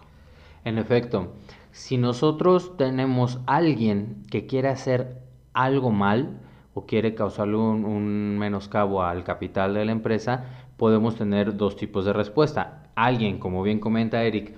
En 0.63 0.77
efecto, 0.77 1.33
si 1.71 1.97
nosotros 1.97 2.77
tenemos 2.77 3.39
alguien 3.47 4.23
que 4.29 4.45
quiere 4.45 4.69
hacer 4.69 5.21
algo 5.53 5.91
mal 5.91 6.39
o 6.73 6.85
quiere 6.85 7.15
causarle 7.15 7.57
un, 7.57 8.37
menoscabo 8.37 9.03
al 9.03 9.23
capital 9.23 9.73
de 9.73 9.85
la 9.85 9.91
empresa, 9.91 10.45
podemos 10.77 11.15
tener 11.15 11.57
dos 11.57 11.75
tipos 11.75 12.05
de 12.05 12.13
respuesta. 12.13 12.91
Alguien, 12.95 13.39
como 13.39 13.63
bien 13.63 13.79
comenta 13.79 14.23
Eric, 14.23 14.55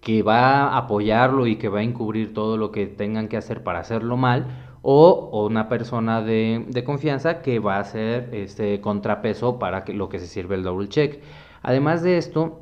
que 0.00 0.22
va 0.22 0.68
a 0.68 0.78
apoyarlo 0.78 1.46
y 1.46 1.56
que 1.56 1.68
va 1.68 1.80
a 1.80 1.82
encubrir 1.82 2.32
todo 2.32 2.56
lo 2.56 2.70
que 2.70 2.86
tengan 2.86 3.28
que 3.28 3.36
hacer 3.36 3.62
para 3.62 3.80
hacerlo 3.80 4.16
mal, 4.16 4.69
o, 4.82 5.46
una 5.46 5.68
persona 5.68 6.22
de, 6.22 6.64
de, 6.68 6.84
confianza 6.84 7.42
que 7.42 7.58
va 7.58 7.78
a 7.78 7.84
ser 7.84 8.34
este 8.34 8.80
contrapeso 8.80 9.58
para 9.58 9.84
que, 9.84 9.92
lo 9.92 10.08
que 10.08 10.18
se 10.18 10.26
sirve 10.26 10.54
el 10.54 10.62
double 10.62 10.88
check. 10.88 11.22
Además 11.62 12.02
de 12.02 12.16
esto, 12.16 12.60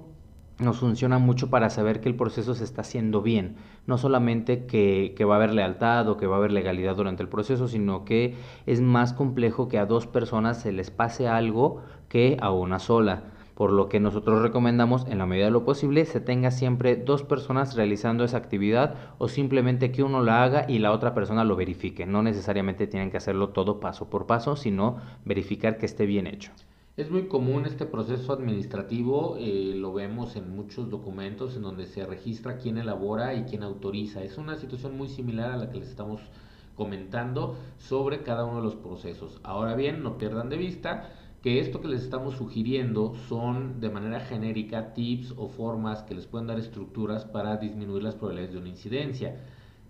nos 0.58 0.78
funciona 0.78 1.18
mucho 1.18 1.50
para 1.50 1.70
saber 1.70 2.00
que 2.00 2.08
el 2.08 2.16
proceso 2.16 2.54
se 2.54 2.64
está 2.64 2.80
haciendo 2.80 3.22
bien. 3.22 3.56
No 3.86 3.96
solamente 3.96 4.66
que, 4.66 5.14
que, 5.16 5.24
va 5.24 5.34
a 5.34 5.36
haber 5.36 5.54
lealtad 5.54 6.08
o 6.08 6.16
que 6.16 6.26
va 6.26 6.36
a 6.36 6.38
haber 6.38 6.52
legalidad 6.52 6.96
durante 6.96 7.22
el 7.22 7.28
proceso, 7.28 7.68
sino 7.68 8.04
que 8.04 8.34
es 8.66 8.80
más 8.80 9.12
complejo 9.12 9.68
que 9.68 9.78
a 9.78 9.86
dos 9.86 10.06
personas 10.06 10.60
se 10.60 10.72
les 10.72 10.90
pase 10.90 11.28
algo 11.28 11.82
que 12.08 12.36
a 12.40 12.50
una 12.50 12.80
sola. 12.80 13.22
Por 13.58 13.72
lo 13.72 13.88
que 13.88 13.98
nosotros 13.98 14.40
recomendamos, 14.40 15.04
en 15.08 15.18
la 15.18 15.26
medida 15.26 15.46
de 15.46 15.50
lo 15.50 15.64
posible, 15.64 16.04
se 16.04 16.20
tenga 16.20 16.52
siempre 16.52 16.94
dos 16.94 17.24
personas 17.24 17.74
realizando 17.74 18.22
esa 18.22 18.36
actividad 18.36 18.94
o 19.18 19.26
simplemente 19.26 19.90
que 19.90 20.04
uno 20.04 20.22
la 20.22 20.44
haga 20.44 20.66
y 20.68 20.78
la 20.78 20.92
otra 20.92 21.12
persona 21.12 21.42
lo 21.42 21.56
verifique. 21.56 22.06
No 22.06 22.22
necesariamente 22.22 22.86
tienen 22.86 23.10
que 23.10 23.16
hacerlo 23.16 23.48
todo 23.48 23.80
paso 23.80 24.08
por 24.08 24.26
paso, 24.26 24.54
sino 24.54 24.98
verificar 25.24 25.76
que 25.76 25.86
esté 25.86 26.06
bien 26.06 26.28
hecho. 26.28 26.52
Es 26.96 27.10
muy 27.10 27.26
común 27.26 27.66
este 27.66 27.84
proceso 27.84 28.32
administrativo, 28.32 29.36
eh, 29.40 29.72
lo 29.74 29.92
vemos 29.92 30.36
en 30.36 30.54
muchos 30.54 30.88
documentos 30.88 31.56
en 31.56 31.62
donde 31.62 31.86
se 31.86 32.06
registra 32.06 32.58
quién 32.58 32.78
elabora 32.78 33.34
y 33.34 33.42
quién 33.42 33.64
autoriza. 33.64 34.22
Es 34.22 34.38
una 34.38 34.54
situación 34.54 34.96
muy 34.96 35.08
similar 35.08 35.50
a 35.50 35.56
la 35.56 35.70
que 35.70 35.80
les 35.80 35.88
estamos 35.88 36.20
comentando 36.76 37.56
sobre 37.76 38.22
cada 38.22 38.44
uno 38.44 38.58
de 38.58 38.62
los 38.62 38.76
procesos. 38.76 39.40
Ahora 39.42 39.74
bien, 39.74 40.04
no 40.04 40.16
pierdan 40.16 40.48
de 40.48 40.58
vista 40.58 41.10
que 41.42 41.60
esto 41.60 41.80
que 41.80 41.88
les 41.88 42.02
estamos 42.02 42.34
sugiriendo 42.34 43.14
son 43.28 43.80
de 43.80 43.90
manera 43.90 44.20
genérica 44.20 44.92
tips 44.92 45.34
o 45.36 45.48
formas 45.48 46.02
que 46.02 46.14
les 46.14 46.26
pueden 46.26 46.48
dar 46.48 46.58
estructuras 46.58 47.24
para 47.24 47.56
disminuir 47.58 48.02
las 48.02 48.16
probabilidades 48.16 48.54
de 48.54 48.60
una 48.60 48.68
incidencia. 48.68 49.36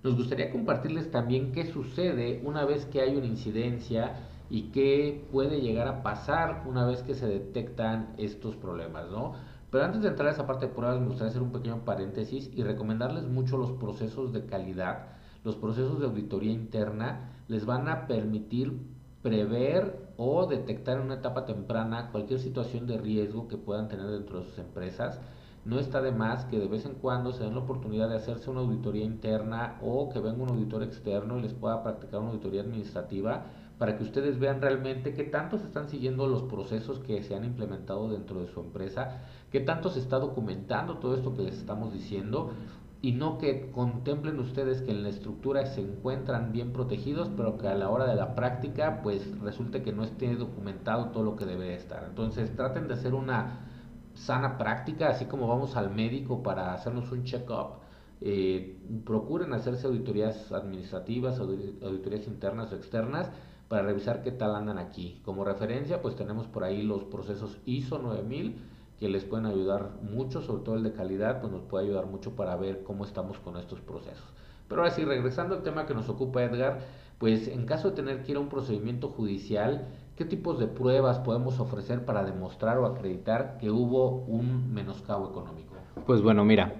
Nos 0.02 0.16
gustaría 0.16 0.50
compartirles 0.50 1.10
también 1.10 1.52
qué 1.52 1.64
sucede 1.64 2.42
una 2.44 2.64
vez 2.64 2.84
que 2.86 3.00
hay 3.00 3.16
una 3.16 3.26
incidencia 3.26 4.16
y 4.50 4.70
qué 4.70 5.26
puede 5.32 5.60
llegar 5.60 5.88
a 5.88 6.02
pasar 6.02 6.64
una 6.66 6.86
vez 6.86 7.02
que 7.02 7.14
se 7.14 7.26
detectan 7.26 8.14
estos 8.18 8.56
problemas, 8.56 9.10
¿no? 9.10 9.32
Pero 9.70 9.84
antes 9.84 10.02
de 10.02 10.08
entrar 10.08 10.28
a 10.28 10.32
esa 10.32 10.46
parte 10.46 10.66
de 10.66 10.72
pruebas, 10.72 11.00
me 11.00 11.08
gustaría 11.08 11.30
hacer 11.30 11.42
un 11.42 11.52
pequeño 11.52 11.84
paréntesis 11.84 12.50
y 12.54 12.62
recomendarles 12.62 13.24
mucho 13.24 13.58
los 13.58 13.72
procesos 13.72 14.32
de 14.32 14.46
calidad. 14.46 15.08
Los 15.44 15.56
procesos 15.56 16.00
de 16.00 16.06
auditoría 16.06 16.52
interna 16.52 17.32
les 17.48 17.66
van 17.66 17.88
a 17.88 18.06
permitir 18.06 18.78
prever 19.22 20.07
o 20.18 20.46
detectar 20.46 20.98
en 20.98 21.04
una 21.04 21.14
etapa 21.14 21.46
temprana 21.46 22.10
cualquier 22.10 22.40
situación 22.40 22.88
de 22.88 22.98
riesgo 22.98 23.46
que 23.46 23.56
puedan 23.56 23.88
tener 23.88 24.08
dentro 24.08 24.40
de 24.40 24.46
sus 24.46 24.58
empresas. 24.58 25.20
No 25.64 25.78
está 25.78 26.02
de 26.02 26.10
más 26.10 26.44
que 26.46 26.58
de 26.58 26.66
vez 26.66 26.84
en 26.86 26.94
cuando 26.94 27.32
se 27.32 27.44
den 27.44 27.54
la 27.54 27.60
oportunidad 27.60 28.08
de 28.08 28.16
hacerse 28.16 28.50
una 28.50 28.60
auditoría 28.60 29.04
interna 29.04 29.78
o 29.80 30.08
que 30.08 30.18
venga 30.18 30.42
un 30.42 30.50
auditor 30.50 30.82
externo 30.82 31.38
y 31.38 31.42
les 31.42 31.54
pueda 31.54 31.82
practicar 31.84 32.20
una 32.20 32.30
auditoría 32.30 32.62
administrativa 32.62 33.44
para 33.78 33.96
que 33.96 34.02
ustedes 34.02 34.40
vean 34.40 34.60
realmente 34.60 35.14
qué 35.14 35.22
tanto 35.22 35.56
se 35.56 35.66
están 35.66 35.88
siguiendo 35.88 36.26
los 36.26 36.42
procesos 36.42 36.98
que 36.98 37.22
se 37.22 37.36
han 37.36 37.44
implementado 37.44 38.08
dentro 38.08 38.40
de 38.40 38.48
su 38.48 38.58
empresa, 38.60 39.20
qué 39.52 39.60
tanto 39.60 39.88
se 39.88 40.00
está 40.00 40.18
documentando 40.18 40.98
todo 40.98 41.14
esto 41.14 41.36
que 41.36 41.42
les 41.42 41.58
estamos 41.58 41.92
diciendo 41.92 42.50
y 43.00 43.12
no 43.12 43.38
que 43.38 43.70
contemplen 43.70 44.40
ustedes 44.40 44.82
que 44.82 44.90
en 44.90 45.04
la 45.04 45.08
estructura 45.08 45.66
se 45.66 45.80
encuentran 45.80 46.50
bien 46.50 46.72
protegidos, 46.72 47.30
pero 47.36 47.56
que 47.56 47.68
a 47.68 47.74
la 47.74 47.90
hora 47.90 48.06
de 48.06 48.16
la 48.16 48.34
práctica 48.34 49.02
pues 49.02 49.38
resulte 49.40 49.82
que 49.82 49.92
no 49.92 50.02
esté 50.02 50.34
documentado 50.34 51.10
todo 51.10 51.22
lo 51.22 51.36
que 51.36 51.46
debe 51.46 51.74
estar. 51.74 52.04
Entonces 52.04 52.54
traten 52.56 52.88
de 52.88 52.94
hacer 52.94 53.14
una 53.14 53.66
sana 54.14 54.58
práctica, 54.58 55.10
así 55.10 55.26
como 55.26 55.46
vamos 55.46 55.76
al 55.76 55.94
médico 55.94 56.42
para 56.42 56.74
hacernos 56.74 57.12
un 57.12 57.22
check-up. 57.22 57.78
Eh, 58.20 58.80
procuren 59.04 59.52
hacerse 59.52 59.86
auditorías 59.86 60.50
administrativas, 60.50 61.38
auditorías 61.38 62.26
internas 62.26 62.72
o 62.72 62.76
externas 62.76 63.30
para 63.68 63.82
revisar 63.82 64.24
qué 64.24 64.32
tal 64.32 64.56
andan 64.56 64.78
aquí. 64.78 65.20
Como 65.24 65.44
referencia, 65.44 66.02
pues 66.02 66.16
tenemos 66.16 66.48
por 66.48 66.64
ahí 66.64 66.82
los 66.82 67.04
procesos 67.04 67.60
ISO 67.64 68.00
9000 68.00 68.56
que 68.98 69.08
les 69.08 69.24
pueden 69.24 69.46
ayudar 69.46 69.90
mucho, 70.02 70.42
sobre 70.42 70.64
todo 70.64 70.74
el 70.74 70.82
de 70.82 70.92
calidad, 70.92 71.40
pues 71.40 71.52
nos 71.52 71.62
puede 71.62 71.84
ayudar 71.86 72.06
mucho 72.06 72.34
para 72.34 72.56
ver 72.56 72.82
cómo 72.82 73.04
estamos 73.04 73.38
con 73.38 73.56
estos 73.56 73.80
procesos. 73.80 74.24
Pero 74.68 74.82
ahora 74.82 74.92
sí, 74.92 75.04
regresando 75.04 75.54
al 75.54 75.62
tema 75.62 75.86
que 75.86 75.94
nos 75.94 76.08
ocupa 76.08 76.42
Edgar, 76.42 76.80
pues 77.18 77.48
en 77.48 77.64
caso 77.64 77.90
de 77.90 77.96
tener 77.96 78.22
que 78.22 78.32
ir 78.32 78.36
a 78.36 78.40
un 78.40 78.48
procedimiento 78.48 79.08
judicial, 79.08 79.88
¿qué 80.16 80.24
tipos 80.24 80.58
de 80.58 80.66
pruebas 80.66 81.18
podemos 81.20 81.58
ofrecer 81.60 82.04
para 82.04 82.24
demostrar 82.24 82.78
o 82.78 82.86
acreditar 82.86 83.56
que 83.58 83.70
hubo 83.70 84.24
un 84.26 84.72
menoscabo 84.74 85.30
económico? 85.30 85.74
Pues 86.06 86.20
bueno, 86.20 86.44
mira, 86.44 86.74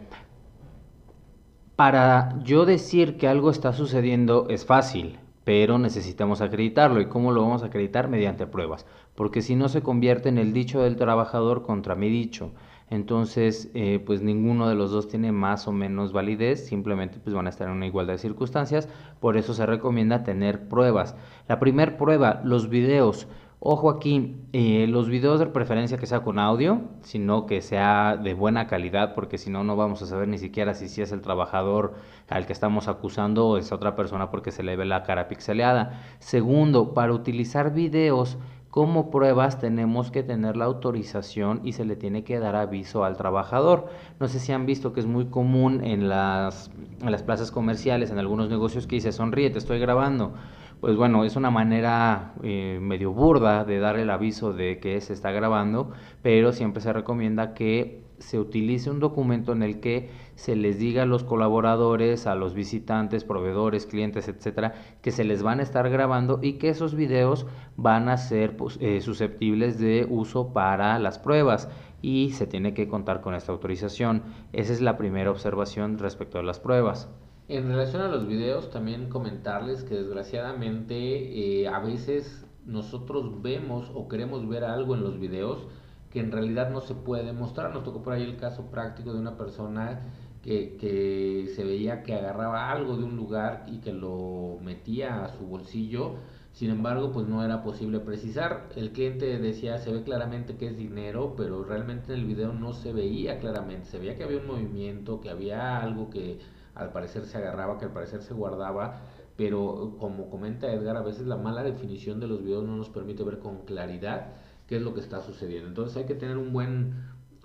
para 1.77 2.39
yo 2.43 2.67
decir 2.67 3.17
que 3.17 3.29
algo 3.29 3.51
está 3.51 3.73
sucediendo 3.73 4.47
es 4.49 4.67
fácil 4.67 5.19
pero 5.49 5.79
necesitamos 5.79 6.43
acreditarlo. 6.43 7.01
¿Y 7.01 7.07
cómo 7.07 7.33
lo 7.33 7.41
vamos 7.41 7.63
a 7.63 7.69
acreditar? 7.69 8.07
Mediante 8.07 8.47
pruebas, 8.47 8.85
porque 9.15 9.41
si 9.41 9.57
no 9.57 9.71
se 9.71 9.81
convierte 9.81 10.29
en 10.29 10.37
el 10.37 10.53
dicho 10.53 10.83
del 10.83 10.97
trabajador 10.97 11.63
contra 11.63 11.95
mi 11.95 12.11
dicho. 12.11 12.53
Entonces, 12.91 13.71
eh, 13.73 13.99
pues 14.05 14.21
ninguno 14.21 14.69
de 14.69 14.75
los 14.75 14.91
dos 14.91 15.09
tiene 15.09 15.33
más 15.33 15.67
o 15.67 15.73
menos 15.73 16.13
validez, 16.13 16.67
simplemente 16.67 17.19
pues 17.19 17.35
van 17.35 17.47
a 17.47 17.49
estar 17.49 17.67
en 17.67 17.77
una 17.77 17.87
igualdad 17.87 18.13
de 18.13 18.19
circunstancias, 18.19 18.91
por 19.21 19.39
eso 19.39 19.55
se 19.55 19.65
recomienda 19.65 20.23
tener 20.23 20.69
pruebas. 20.69 21.17
La 21.49 21.59
primera 21.59 21.97
prueba, 21.97 22.43
los 22.45 22.69
videos. 22.69 23.27
Ojo 23.61 23.91
aquí, 23.91 24.37
eh, 24.53 24.87
los 24.89 25.09
videos 25.09 25.41
de 25.41 25.47
preferencia 25.47 25.99
que 25.99 26.07
sea 26.07 26.21
con 26.21 26.39
audio, 26.39 26.83
sino 27.03 27.47
que 27.47 27.61
sea 27.61 28.17
de 28.17 28.33
buena 28.33 28.69
calidad, 28.69 29.17
porque 29.17 29.37
si 29.37 29.51
no, 29.51 29.65
no 29.65 29.75
vamos 29.75 30.01
a 30.01 30.07
saber 30.07 30.29
ni 30.29 30.39
siquiera 30.39 30.75
si, 30.75 30.89
si 30.89 31.03
es 31.03 31.11
el 31.11 31.23
trabajador 31.23 31.95
al 32.29 32.47
que 32.47 32.53
estamos 32.53 32.87
acusando 32.87 33.49
o 33.49 33.57
es 33.57 33.73
otra 33.73 33.97
persona 33.97 34.31
porque 34.31 34.53
se 34.53 34.63
le 34.63 34.77
ve 34.77 34.85
la 34.85 35.03
cara 35.03 35.27
pixeleada. 35.27 36.01
Segundo, 36.21 36.95
para 36.95 37.13
utilizar 37.13 37.75
videos 37.75 38.39
como 38.71 39.11
pruebas 39.11 39.59
tenemos 39.59 40.13
que 40.13 40.23
tener 40.23 40.57
la 40.57 40.67
autorización 40.67 41.63
y 41.65 41.73
se 41.73 41.85
le 41.85 41.97
tiene 41.97 42.23
que 42.23 42.39
dar 42.39 42.55
aviso 42.55 43.03
al 43.03 43.17
trabajador. 43.17 43.89
No 44.21 44.29
sé 44.29 44.39
si 44.39 44.53
han 44.53 44.67
visto 44.67 44.93
que 44.93 45.01
es 45.01 45.07
muy 45.07 45.27
común 45.27 45.83
en 45.83 46.09
las, 46.09 46.71
en 47.01 47.11
las 47.11 47.25
plazas 47.25 47.51
comerciales, 47.51 48.13
en 48.13 48.21
algunos 48.21 48.51
negocios 48.51 48.87
que 48.87 48.95
dice, 48.95 49.11
sonríe, 49.11 49.51
te 49.51 49.59
estoy 49.59 49.81
grabando 49.81 50.35
pues 50.81 50.97
bueno, 50.97 51.25
es 51.25 51.37
una 51.37 51.51
manera 51.51 52.35
eh, 52.43 52.79
medio 52.81 53.13
burda 53.13 53.65
de 53.65 53.79
dar 53.79 53.99
el 53.99 54.11
aviso 54.11 54.53
de 54.53 54.79
que 54.79 55.01
se 55.01 55.13
está 55.13 55.33
grabando, 55.33 55.91
pero 56.23 56.53
siempre 56.53 56.81
se 56.81 56.93
recomienda 56.93 57.55
que 57.55 58.05
se 58.19 58.39
utilice 58.39 58.91
un 58.91 59.01
documento 59.01 59.53
en 59.53 59.63
el 59.63 59.81
que 59.81 60.11
se 60.35 60.57
les 60.57 60.79
diga 60.79 61.03
a 61.03 61.07
los 61.07 61.25
colaboradores, 61.25 62.27
a 62.27 62.35
los 62.35 62.55
visitantes, 62.55 63.25
proveedores, 63.25 63.87
clientes, 63.87 64.29
etcétera, 64.29 64.75
que 65.03 65.11
se 65.11 65.25
les 65.25 65.43
van 65.43 65.61
a 65.61 65.63
estar 65.63 65.89
grabando 65.89 66.41
y 66.43 66.55
que 66.55 66.69
esos 66.69 66.95
videos 66.95 67.47
van 67.77 68.09
a 68.09 68.17
ser 68.17 68.57
pues, 68.57 68.79
eh, 68.81 69.01
susceptibles 69.01 69.79
de 69.79 70.07
uso 70.09 70.53
para 70.53 70.99
las 70.99 71.19
pruebas 71.19 71.69
y 72.03 72.31
se 72.31 72.47
tiene 72.47 72.75
que 72.75 72.89
contar 72.89 73.21
con 73.21 73.35
esta 73.35 73.53
autorización. 73.53 74.23
Esa 74.53 74.73
es 74.73 74.81
la 74.81 74.97
primera 74.97 75.31
observación 75.31 75.99
respecto 75.99 76.39
a 76.39 76.43
las 76.43 76.61
pruebas. 76.61 77.09
En 77.49 77.67
relación 77.67 78.03
a 78.03 78.09
los 78.09 78.27
videos, 78.27 78.69
también 78.71 79.09
comentarles 79.09 79.83
que 79.83 79.95
desgraciadamente 79.95 81.63
eh, 81.63 81.67
a 81.67 81.81
veces 81.81 82.47
nosotros 82.67 83.41
vemos 83.41 83.91
o 83.95 84.07
queremos 84.07 84.47
ver 84.47 84.65
algo 84.65 84.95
en 84.95 85.03
los 85.03 85.19
videos 85.19 85.67
que 86.11 86.21
en 86.21 86.31
realidad 86.31 86.69
no 86.71 86.83
se 86.83 86.95
puede 86.95 87.33
mostrar. 87.33 87.73
Nos 87.73 87.85
tocó 87.85 88.03
por 88.03 88.13
ahí 88.13 88.23
el 88.23 88.37
caso 88.37 88.71
práctico 88.71 89.15
de 89.15 89.21
una 89.21 89.39
persona 89.39 90.01
que, 90.43 90.77
que 90.77 91.47
se 91.57 91.65
veía 91.65 92.03
que 92.03 92.15
agarraba 92.15 92.71
algo 92.71 92.99
de 92.99 93.05
un 93.05 93.17
lugar 93.17 93.65
y 93.67 93.79
que 93.79 93.95
lo 93.95 94.59
metía 94.63 95.25
a 95.25 95.29
su 95.29 95.47
bolsillo. 95.47 96.17
Sin 96.53 96.69
embargo, 96.69 97.13
pues 97.13 97.27
no 97.29 97.43
era 97.43 97.63
posible 97.63 98.01
precisar. 98.01 98.69
El 98.77 98.93
cliente 98.93 99.39
decía, 99.39 99.79
se 99.79 99.91
ve 99.91 100.03
claramente 100.03 100.59
que 100.59 100.67
es 100.67 100.77
dinero, 100.77 101.33
pero 101.35 101.65
realmente 101.65 102.13
en 102.13 102.21
el 102.21 102.27
video 102.27 102.53
no 102.53 102.75
se 102.75 102.93
veía 102.93 103.39
claramente. 103.39 103.87
Se 103.87 103.99
veía 103.99 104.19
que 104.19 104.25
había 104.25 104.39
un 104.39 104.47
movimiento, 104.47 105.23
que 105.23 105.31
había 105.31 105.81
algo 105.81 106.11
que 106.11 106.41
al 106.79 106.93
parecer 106.93 107.27
se 107.27 107.37
agarraba, 107.37 107.79
que 107.79 107.85
al 107.85 107.93
parecer 107.93 108.23
se 108.23 108.35
guardaba, 108.35 109.01
pero 109.37 109.97
como 109.99 110.31
comenta 110.31 110.73
Edgar, 110.73 110.97
a 110.97 111.03
veces 111.03 111.27
la 111.27 111.37
mala 111.37 111.63
definición 111.63 112.21
de 112.21 112.27
los 112.27 112.43
videos 112.43 112.65
no 112.65 112.77
nos 112.77 112.89
permite 112.89 113.23
ver 113.25 113.39
con 113.39 113.65
claridad 113.65 114.33
qué 114.67 114.77
es 114.77 114.83
lo 114.83 114.95
que 114.95 115.01
está 115.01 115.21
sucediendo. 115.23 115.69
Entonces 115.69 115.97
hay 115.97 116.05
que 116.05 116.15
tener 116.15 116.37
un 116.39 116.53
buen, 116.53 116.95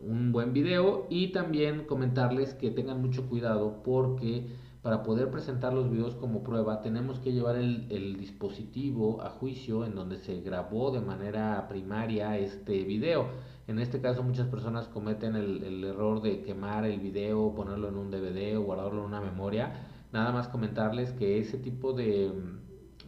un 0.02 0.32
buen 0.32 0.54
video 0.54 1.08
y 1.10 1.32
también 1.32 1.86
comentarles 1.86 2.54
que 2.54 2.72
tengan 2.72 3.02
mucho 3.02 3.28
cuidado 3.28 3.82
porque 3.84 4.48
para 4.84 5.02
poder 5.02 5.32
presentar 5.32 5.74
los 5.74 5.90
videos 5.90 6.14
como 6.16 6.44
prueba 6.44 6.82
tenemos 6.82 7.18
que 7.20 7.32
llevar 7.32 7.56
el, 7.56 8.18
dispositivo 8.18 9.22
a 9.22 9.30
juicio 9.30 9.86
en 9.86 9.96
donde 9.96 10.18
se 10.18 10.42
grabó 10.42 10.92
de 10.92 11.00
manera 11.00 11.66
primaria 11.70 12.38
este 12.38 12.84
video. 12.84 13.28
En 13.68 13.80
este 13.80 14.02
caso 14.02 14.24
muchas 14.24 14.48
personas 14.48 14.90
cometen 14.90 15.38
el, 15.38 15.84
error 15.86 16.22
de 16.22 16.42
quemar 16.42 16.86
el 16.86 17.00
video, 17.00 17.56
ponerlo 17.56 17.88
en 17.88 17.96
un 17.96 18.12
DVD 18.12 18.58
o 18.58 18.64
guardarlo 18.64 19.00
en 19.00 19.08
una 19.08 19.22
memoria. 19.22 19.74
Nada 20.12 20.34
más 20.34 20.50
comentarles 20.50 21.14
que 21.14 21.40
ese 21.40 21.58
tipo 21.58 21.94
de 21.94 22.34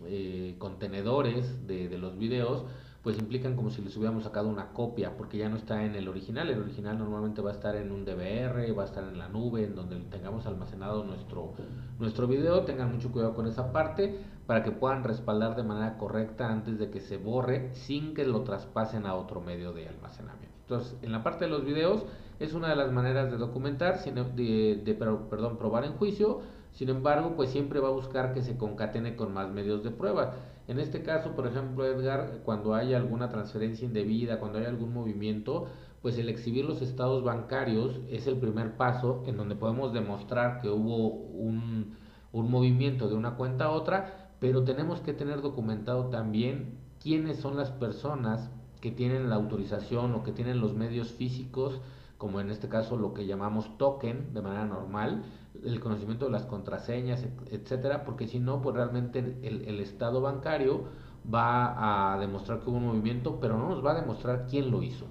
eh, 0.05 0.55
contenedores 0.57 1.67
de 1.67 1.97
los 1.97 2.17
videos 2.17 2.65
pues 3.05 3.19
implican 3.19 3.55
como 3.55 3.69
si 3.69 3.83
les 3.83 3.95
hubiéramos 3.97 4.23
sacado 4.23 4.49
una 4.49 4.69
copia, 4.69 5.15
porque 5.15 5.37
ya 5.37 5.47
no 5.47 5.57
está 5.57 5.85
en 5.85 5.93
el 5.93 6.07
original. 6.07 6.49
El 6.49 6.59
original 6.59 6.97
normalmente 6.97 7.39
va 7.39 7.51
a 7.51 7.53
estar 7.53 7.75
en 7.75 7.91
un 7.91 8.03
DVR, 8.03 8.75
va 8.75 8.81
a 8.81 8.85
estar 8.87 9.03
en 9.03 9.19
la 9.19 9.29
nube, 9.29 9.63
en 9.63 9.75
donde 9.75 9.97
tengamos 10.09 10.47
almacenado 10.47 11.03
nuestro, 11.03 11.53
nuestro 11.99 12.25
video. 12.25 12.61
Tengan 12.61 12.91
mucho 12.91 13.11
cuidado 13.11 13.35
con 13.35 13.45
esa 13.45 13.71
parte 13.71 14.19
para 14.47 14.63
que 14.63 14.71
puedan 14.71 15.03
respaldar 15.03 15.55
de 15.55 15.61
manera 15.61 15.99
correcta 15.99 16.51
antes 16.51 16.79
de 16.79 16.89
que 16.89 16.99
se 16.99 17.17
borre 17.17 17.75
sin 17.75 18.15
que 18.15 18.25
lo 18.25 18.41
traspasen 18.41 19.05
a 19.05 19.13
otro 19.13 19.39
medio 19.39 19.71
de 19.71 19.87
almacenamiento. 19.87 20.55
Entonces, 20.61 20.97
en 21.03 21.11
la 21.11 21.21
parte 21.21 21.45
de 21.45 21.51
los 21.51 21.63
videos 21.63 22.03
es 22.39 22.55
una 22.55 22.69
de 22.69 22.75
las 22.75 22.91
maneras 22.91 23.29
de 23.29 23.37
documentar, 23.37 24.03
de, 24.03 24.81
de 24.83 24.93
perdón, 24.95 25.59
probar 25.59 25.85
en 25.85 25.93
juicio. 25.93 26.41
Sin 26.75 26.89
embargo, 26.89 27.35
pues 27.37 27.51
siempre 27.51 27.79
va 27.79 27.87
a 27.87 27.91
buscar 27.91 28.33
que 28.33 28.41
se 28.41 28.57
concatene 28.57 29.15
con 29.15 29.33
más 29.33 29.49
medios 29.49 29.81
de 29.81 29.91
prueba. 29.91 30.33
En 30.67 30.77
este 30.77 31.03
caso, 31.03 31.31
por 31.33 31.47
ejemplo, 31.47 31.85
Edgar, 31.85 32.41
cuando 32.43 32.75
hay 32.75 32.93
alguna 32.93 33.29
transferencia 33.29 33.85
indebida, 33.85 34.41
cuando 34.41 34.59
hay 34.59 34.65
algún 34.65 34.93
movimiento, 34.93 35.67
pues 36.01 36.17
el 36.17 36.27
exhibir 36.27 36.65
los 36.65 36.81
estados 36.81 37.23
bancarios 37.23 38.01
es 38.09 38.27
el 38.27 38.37
primer 38.37 38.75
paso 38.75 39.23
en 39.25 39.37
donde 39.37 39.55
podemos 39.55 39.93
demostrar 39.93 40.59
que 40.59 40.67
hubo 40.67 41.07
un, 41.07 41.95
un 42.33 42.51
movimiento 42.51 43.07
de 43.07 43.15
una 43.15 43.35
cuenta 43.35 43.65
a 43.65 43.71
otra, 43.71 44.33
pero 44.41 44.65
tenemos 44.65 44.99
que 44.99 45.13
tener 45.13 45.41
documentado 45.41 46.09
también 46.09 46.77
quiénes 47.01 47.39
son 47.39 47.55
las 47.55 47.71
personas 47.71 48.51
que 48.81 48.91
tienen 48.91 49.29
la 49.29 49.35
autorización 49.35 50.13
o 50.13 50.23
que 50.23 50.33
tienen 50.33 50.59
los 50.59 50.73
medios 50.73 51.13
físicos, 51.13 51.79
como 52.17 52.41
en 52.41 52.49
este 52.49 52.67
caso 52.67 52.97
lo 52.97 53.13
que 53.13 53.25
llamamos 53.25 53.77
token 53.77 54.33
de 54.33 54.41
manera 54.41 54.65
normal, 54.65 55.23
el 55.63 55.79
conocimiento 55.79 56.25
de 56.25 56.31
las 56.31 56.45
contraseñas, 56.45 57.25
etcétera, 57.51 58.03
porque 58.03 58.27
si 58.27 58.39
no, 58.39 58.61
pues 58.61 58.75
realmente 58.75 59.19
el, 59.19 59.79
estado 59.79 60.21
bancario 60.21 60.85
va 61.33 62.13
a 62.13 62.19
demostrar 62.19 62.59
que 62.59 62.69
hubo 62.69 62.77
un 62.77 62.87
movimiento, 62.87 63.39
pero 63.39 63.57
no 63.57 63.69
nos 63.69 63.85
va 63.85 63.91
a 63.91 64.01
demostrar 64.01 64.45
quién 64.49 64.71
lo 64.71 64.83
hizo. 64.83 65.05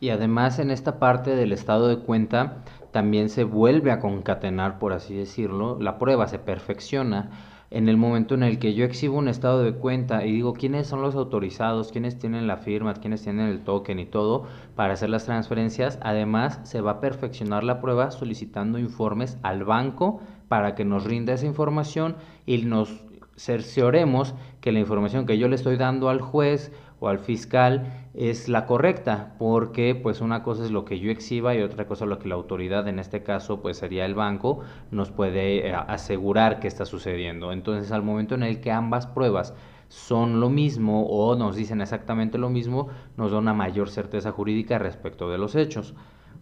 Y 0.00 0.10
además 0.10 0.58
en 0.58 0.70
esta 0.70 0.98
parte 0.98 1.36
del 1.36 1.52
estado 1.52 1.88
de 1.88 1.98
cuenta 1.98 2.64
también 2.90 3.28
se 3.28 3.44
vuelve 3.44 3.92
a 3.92 4.00
concatenar, 4.00 4.78
por 4.78 4.92
así 4.92 5.14
decirlo, 5.14 5.78
la 5.78 5.98
prueba 5.98 6.26
se 6.26 6.38
perfecciona 6.38 7.30
en 7.70 7.88
el 7.88 7.96
momento 7.96 8.34
en 8.34 8.42
el 8.42 8.58
que 8.58 8.74
yo 8.74 8.84
exhibo 8.84 9.16
un 9.16 9.28
estado 9.28 9.62
de 9.62 9.74
cuenta 9.74 10.26
y 10.26 10.32
digo 10.32 10.54
quiénes 10.54 10.88
son 10.88 11.02
los 11.02 11.14
autorizados, 11.14 11.92
quiénes 11.92 12.18
tienen 12.18 12.46
la 12.46 12.56
firma, 12.56 12.94
quiénes 12.94 13.22
tienen 13.22 13.46
el 13.46 13.60
token 13.60 14.00
y 14.00 14.06
todo 14.06 14.44
para 14.74 14.94
hacer 14.94 15.08
las 15.08 15.24
transferencias, 15.24 15.98
además 16.02 16.60
se 16.64 16.80
va 16.80 16.92
a 16.92 17.00
perfeccionar 17.00 17.62
la 17.62 17.80
prueba 17.80 18.10
solicitando 18.10 18.78
informes 18.78 19.38
al 19.42 19.64
banco 19.64 20.20
para 20.48 20.74
que 20.74 20.84
nos 20.84 21.04
rinda 21.04 21.32
esa 21.32 21.46
información 21.46 22.16
y 22.44 22.58
nos 22.58 23.04
cercioremos 23.36 24.34
que 24.60 24.72
la 24.72 24.80
información 24.80 25.24
que 25.24 25.38
yo 25.38 25.48
le 25.48 25.54
estoy 25.54 25.76
dando 25.76 26.08
al 26.08 26.20
juez 26.20 26.72
o 27.00 27.08
al 27.08 27.18
fiscal 27.18 28.06
es 28.14 28.48
la 28.48 28.66
correcta, 28.66 29.34
porque 29.38 29.94
pues 29.94 30.20
una 30.20 30.42
cosa 30.42 30.64
es 30.64 30.70
lo 30.70 30.84
que 30.84 31.00
yo 31.00 31.10
exhiba 31.10 31.54
y 31.54 31.62
otra 31.62 31.86
cosa 31.86 32.06
lo 32.06 32.18
que 32.18 32.28
la 32.28 32.34
autoridad, 32.34 32.86
en 32.88 32.98
este 32.98 33.22
caso 33.22 33.62
pues 33.62 33.78
sería 33.78 34.04
el 34.04 34.14
banco, 34.14 34.60
nos 34.90 35.10
puede 35.10 35.68
eh, 35.68 35.74
asegurar 35.74 36.60
que 36.60 36.68
está 36.68 36.84
sucediendo. 36.84 37.52
Entonces 37.52 37.90
al 37.90 38.02
momento 38.02 38.34
en 38.34 38.42
el 38.42 38.60
que 38.60 38.70
ambas 38.70 39.06
pruebas 39.06 39.54
son 39.88 40.38
lo 40.38 40.50
mismo 40.50 41.06
o 41.06 41.34
nos 41.34 41.56
dicen 41.56 41.80
exactamente 41.80 42.38
lo 42.38 42.50
mismo, 42.50 42.88
nos 43.16 43.32
da 43.32 43.38
una 43.38 43.54
mayor 43.54 43.88
certeza 43.88 44.30
jurídica 44.30 44.78
respecto 44.78 45.30
de 45.30 45.38
los 45.38 45.56
hechos. 45.56 45.94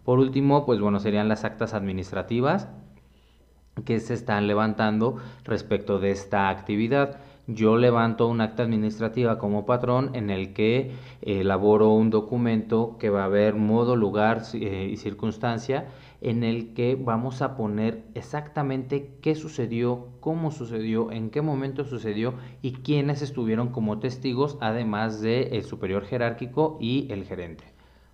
Por 0.03 0.19
último, 0.19 0.65
pues 0.65 0.79
bueno, 0.79 0.99
serían 0.99 1.29
las 1.29 1.45
actas 1.45 1.73
administrativas 1.73 2.69
que 3.85 3.99
se 3.99 4.13
están 4.13 4.47
levantando 4.47 5.17
respecto 5.45 5.99
de 5.99 6.11
esta 6.11 6.49
actividad 6.49 7.19
yo 7.51 7.77
levanto 7.77 8.27
un 8.27 8.41
acta 8.41 8.61
administrativa 8.63 9.39
como 9.39 9.65
patrón 9.65 10.11
en 10.13 10.29
el 10.29 10.53
que 10.53 10.91
elaboro 11.21 11.89
un 11.89 12.11
documento 12.11 12.97
que 12.99 13.09
va 13.09 13.23
a 13.23 13.25
haber 13.25 13.55
modo, 13.55 13.95
lugar 13.95 14.43
eh, 14.53 14.89
y 14.91 14.97
circunstancia 14.97 15.87
en 16.21 16.43
el 16.43 16.73
que 16.73 16.95
vamos 16.95 17.41
a 17.41 17.55
poner 17.55 18.03
exactamente 18.13 19.15
qué 19.21 19.33
sucedió, 19.33 20.09
cómo 20.19 20.51
sucedió, 20.51 21.11
en 21.11 21.31
qué 21.31 21.41
momento 21.41 21.85
sucedió 21.85 22.35
y 22.61 22.73
quiénes 22.73 23.21
estuvieron 23.21 23.69
como 23.69 23.99
testigos, 23.99 24.57
además 24.61 25.21
del 25.21 25.53
el 25.53 25.63
superior 25.63 26.05
jerárquico 26.05 26.77
y 26.79 27.11
el 27.11 27.23
gerente. 27.23 27.63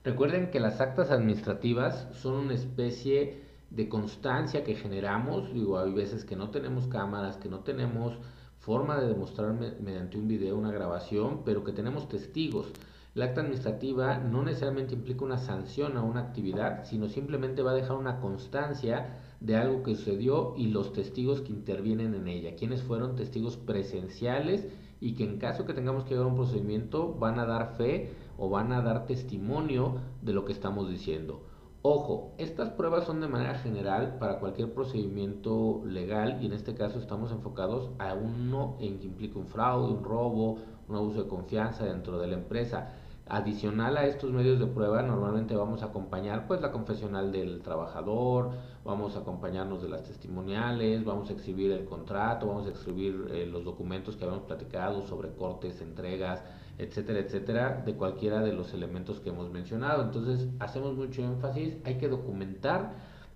Recuerden 0.04 0.52
que 0.52 0.60
las 0.60 0.80
actas 0.80 1.12
administrativas 1.12 2.08
son 2.14 2.36
una 2.36 2.54
especie 2.54 3.44
de 3.72 3.90
constancia 3.90 4.64
que 4.64 4.76
generamos, 4.76 5.52
digo, 5.52 5.80
hay 5.80 5.92
veces 5.92 6.24
que 6.24 6.36
no 6.36 6.52
tenemos 6.52 6.88
cámaras, 6.88 7.38
que 7.38 7.50
no 7.50 7.62
tenemos 7.62 8.18
forma 8.66 9.00
de 9.00 9.08
demostrar 9.08 9.54
mediante 9.54 10.18
un 10.18 10.28
video, 10.28 10.58
una 10.58 10.72
grabación, 10.72 11.42
pero 11.46 11.64
que 11.64 11.72
tenemos 11.72 12.10
testigos. 12.10 12.66
La 13.14 13.26
acta 13.26 13.42
administrativa 13.42 14.18
no 14.18 14.42
necesariamente 14.42 14.96
implica 14.96 15.24
una 15.24 15.38
sanción 15.38 15.98
a 15.98 16.02
una 16.02 16.22
actividad, 16.22 16.84
sino 16.84 17.08
simplemente 17.08 17.62
va 17.62 17.72
a 17.72 17.76
dejar 17.76 17.96
una 17.96 18.20
constancia 18.20 19.20
de 19.40 19.56
algo 19.56 19.84
que 19.84 19.94
sucedió 19.94 20.56
y 20.58 20.70
los 20.70 20.94
testigos 20.94 21.42
que 21.42 21.54
intervienen 21.54 22.16
en 22.16 22.28
ella, 22.28 22.56
quienes 22.56 22.82
fueron 22.82 23.16
testigos 23.16 23.56
presenciales 23.56 24.68
y 25.00 25.14
que 25.14 25.26
en 25.26 25.38
caso 25.38 25.68
que 25.68 25.76
tengamos 25.76 26.04
que 26.04 26.16
llevar 26.16 26.26
un 26.26 26.36
procedimiento 26.36 27.14
van 27.14 27.38
a 27.38 27.46
dar 27.46 27.76
fe 27.78 28.16
o 28.40 28.50
van 28.50 28.72
a 28.72 28.82
dar 28.82 29.06
testimonio 29.06 30.00
de 30.24 30.34
lo 30.34 30.44
que 30.44 30.54
estamos 30.54 30.90
diciendo. 30.90 31.44
Ojo, 31.88 32.32
estas 32.40 32.72
pruebas 32.72 33.04
son 33.04 33.22
de 33.22 33.28
manera 33.28 33.60
general 33.60 34.18
para 34.18 34.40
cualquier 34.40 34.74
procedimiento 34.74 35.84
legal 35.86 36.40
y 36.42 36.48
en 36.48 36.54
este 36.54 36.74
caso 36.74 36.98
estamos 36.98 37.32
enfocados 37.32 37.92
a 38.00 38.16
uno 38.16 38.76
en 38.80 38.98
que 38.98 39.06
implica 39.06 39.38
un 39.38 39.46
fraude, 39.46 39.94
un 39.94 40.04
robo, 40.04 40.58
un 40.88 40.96
abuso 40.96 41.22
de 41.22 41.30
confianza 41.30 41.86
dentro 41.86 42.18
de 42.18 42.26
la 42.26 42.38
empresa. 42.38 42.92
Adicional 43.28 43.98
a 43.98 44.06
estos 44.06 44.32
medios 44.32 44.60
de 44.60 44.68
prueba, 44.68 45.02
normalmente 45.02 45.56
vamos 45.56 45.82
a 45.82 45.88
acompañar 45.88 46.46
pues 46.46 46.62
la 46.62 46.72
confesional 46.72 47.32
del 47.32 47.64
trabajador, 47.64 48.52
vamos 48.84 49.16
a 49.16 49.22
acompañarnos 49.22 49.82
de 49.82 49.90
las 49.90 50.04
testimoniales, 50.04 51.04
vamos 51.04 51.32
a 51.32 51.34
exhibir 51.34 51.72
el 51.72 51.86
contrato, 51.86 52.46
vamos 52.46 52.68
a 52.68 52.70
exhibir 52.70 53.26
eh, 53.32 53.48
los 53.48 53.66
documentos 53.66 54.16
que 54.16 54.26
habíamos 54.26 54.46
platicado 54.46 55.02
sobre 55.08 55.32
cortes, 55.32 55.82
entregas, 55.82 56.44
etcétera, 56.78 57.18
etcétera, 57.18 57.82
de 57.84 57.96
cualquiera 57.96 58.42
de 58.42 58.54
los 58.54 58.76
elementos 58.76 59.20
que 59.20 59.30
hemos 59.30 59.50
mencionado. 59.50 60.04
Entonces, 60.04 60.48
hacemos 60.60 60.96
mucho 60.96 61.24
énfasis, 61.24 61.78
hay 61.84 61.98
que 61.98 62.10
documentar 62.10 62.94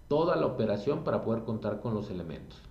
toda 0.07 0.35
la 0.35 0.45
operación 0.45 1.03
para 1.03 1.23
poder 1.23 1.45
contar 1.45 1.81
con 1.81 1.95
los 1.95 2.11
elementos. 2.11 2.61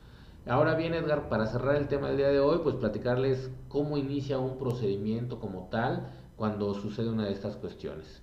Ahora 0.47 0.77
bien, 0.77 0.95
Edgar, 0.95 1.29
para 1.29 1.47
cerrar 1.47 1.75
el 1.75 1.89
tema 1.89 2.07
del 2.07 2.17
día 2.19 2.29
de 2.29 2.39
hoy, 2.39 2.61
pues 2.63 2.77
platicarles 2.77 3.51
cómo 3.69 3.97
inicia 3.97 4.39
un 4.39 4.57
procedimiento 4.57 5.41
como 5.41 5.69
tal 5.69 6.07
cuando 6.39 6.73
sucede 6.73 7.11
una 7.11 7.27
de 7.27 7.33
estas 7.33 7.57
cuestiones. 7.57 8.23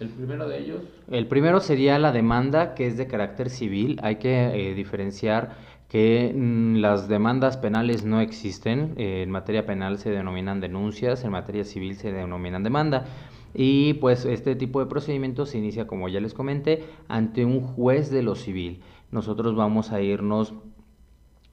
El 0.00 0.08
primero 0.08 0.48
de 0.48 0.58
ellos. 0.58 0.80
El 1.08 1.28
primero 1.28 1.60
sería 1.60 1.98
la 2.00 2.10
demanda, 2.10 2.74
que 2.74 2.86
es 2.86 2.96
de 2.96 3.06
carácter 3.06 3.50
civil. 3.50 4.00
Hay 4.02 4.16
que 4.16 4.70
eh, 4.70 4.74
diferenciar 4.74 5.56
que 5.88 6.32
mm, 6.34 6.76
las 6.76 7.06
demandas 7.06 7.56
penales 7.56 8.04
no 8.04 8.20
existen, 8.20 8.94
eh, 8.96 9.22
en 9.22 9.30
materia 9.30 9.66
penal 9.66 9.98
se 9.98 10.10
denominan 10.10 10.60
denuncias, 10.60 11.22
en 11.22 11.30
materia 11.30 11.64
civil 11.64 11.94
se 11.96 12.10
denominan 12.10 12.64
demanda. 12.64 13.04
Y 13.54 13.94
pues 13.94 14.24
este 14.24 14.56
tipo 14.56 14.80
de 14.80 14.86
procedimiento 14.86 15.46
se 15.46 15.58
inicia, 15.58 15.86
como 15.86 16.08
ya 16.08 16.20
les 16.20 16.34
comenté, 16.34 16.82
ante 17.06 17.44
un 17.44 17.60
juez 17.60 18.10
de 18.10 18.22
lo 18.22 18.34
civil. 18.34 18.80
Nosotros 19.12 19.54
vamos 19.54 19.92
a 19.92 20.00
irnos 20.00 20.54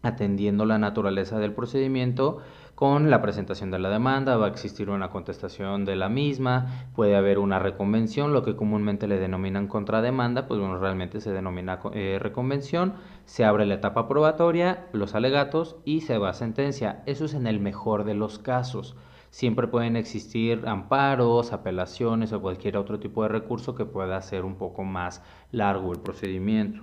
atendiendo 0.01 0.65
la 0.65 0.77
naturaleza 0.77 1.39
del 1.39 1.53
procedimiento 1.53 2.39
con 2.75 3.11
la 3.11 3.21
presentación 3.21 3.69
de 3.69 3.77
la 3.77 3.91
demanda, 3.91 4.37
va 4.37 4.47
a 4.47 4.49
existir 4.49 4.89
una 4.89 5.11
contestación 5.11 5.85
de 5.85 5.95
la 5.95 6.09
misma, 6.09 6.87
puede 6.95 7.15
haber 7.15 7.37
una 7.37 7.59
reconvención, 7.59 8.33
lo 8.33 8.43
que 8.43 8.55
comúnmente 8.55 9.07
le 9.07 9.19
denominan 9.19 9.67
contrademanda, 9.67 10.47
pues 10.47 10.59
bueno, 10.59 10.79
realmente 10.79 11.21
se 11.21 11.31
denomina 11.31 11.79
eh, 11.93 12.17
reconvención, 12.19 12.95
se 13.25 13.45
abre 13.45 13.67
la 13.67 13.75
etapa 13.75 14.07
probatoria, 14.07 14.87
los 14.93 15.13
alegatos 15.13 15.75
y 15.85 16.01
se 16.01 16.17
va 16.17 16.29
a 16.29 16.33
sentencia. 16.33 17.03
Eso 17.05 17.25
es 17.25 17.35
en 17.35 17.45
el 17.45 17.59
mejor 17.59 18.03
de 18.03 18.15
los 18.15 18.39
casos. 18.39 18.95
Siempre 19.29 19.67
pueden 19.67 19.95
existir 19.95 20.63
amparos, 20.67 21.53
apelaciones 21.53 22.33
o 22.33 22.41
cualquier 22.41 22.77
otro 22.77 22.99
tipo 22.99 23.21
de 23.21 23.29
recurso 23.29 23.75
que 23.75 23.85
pueda 23.85 24.17
hacer 24.17 24.43
un 24.43 24.55
poco 24.55 24.83
más 24.83 25.21
largo 25.51 25.93
el 25.93 25.99
procedimiento. 25.99 26.81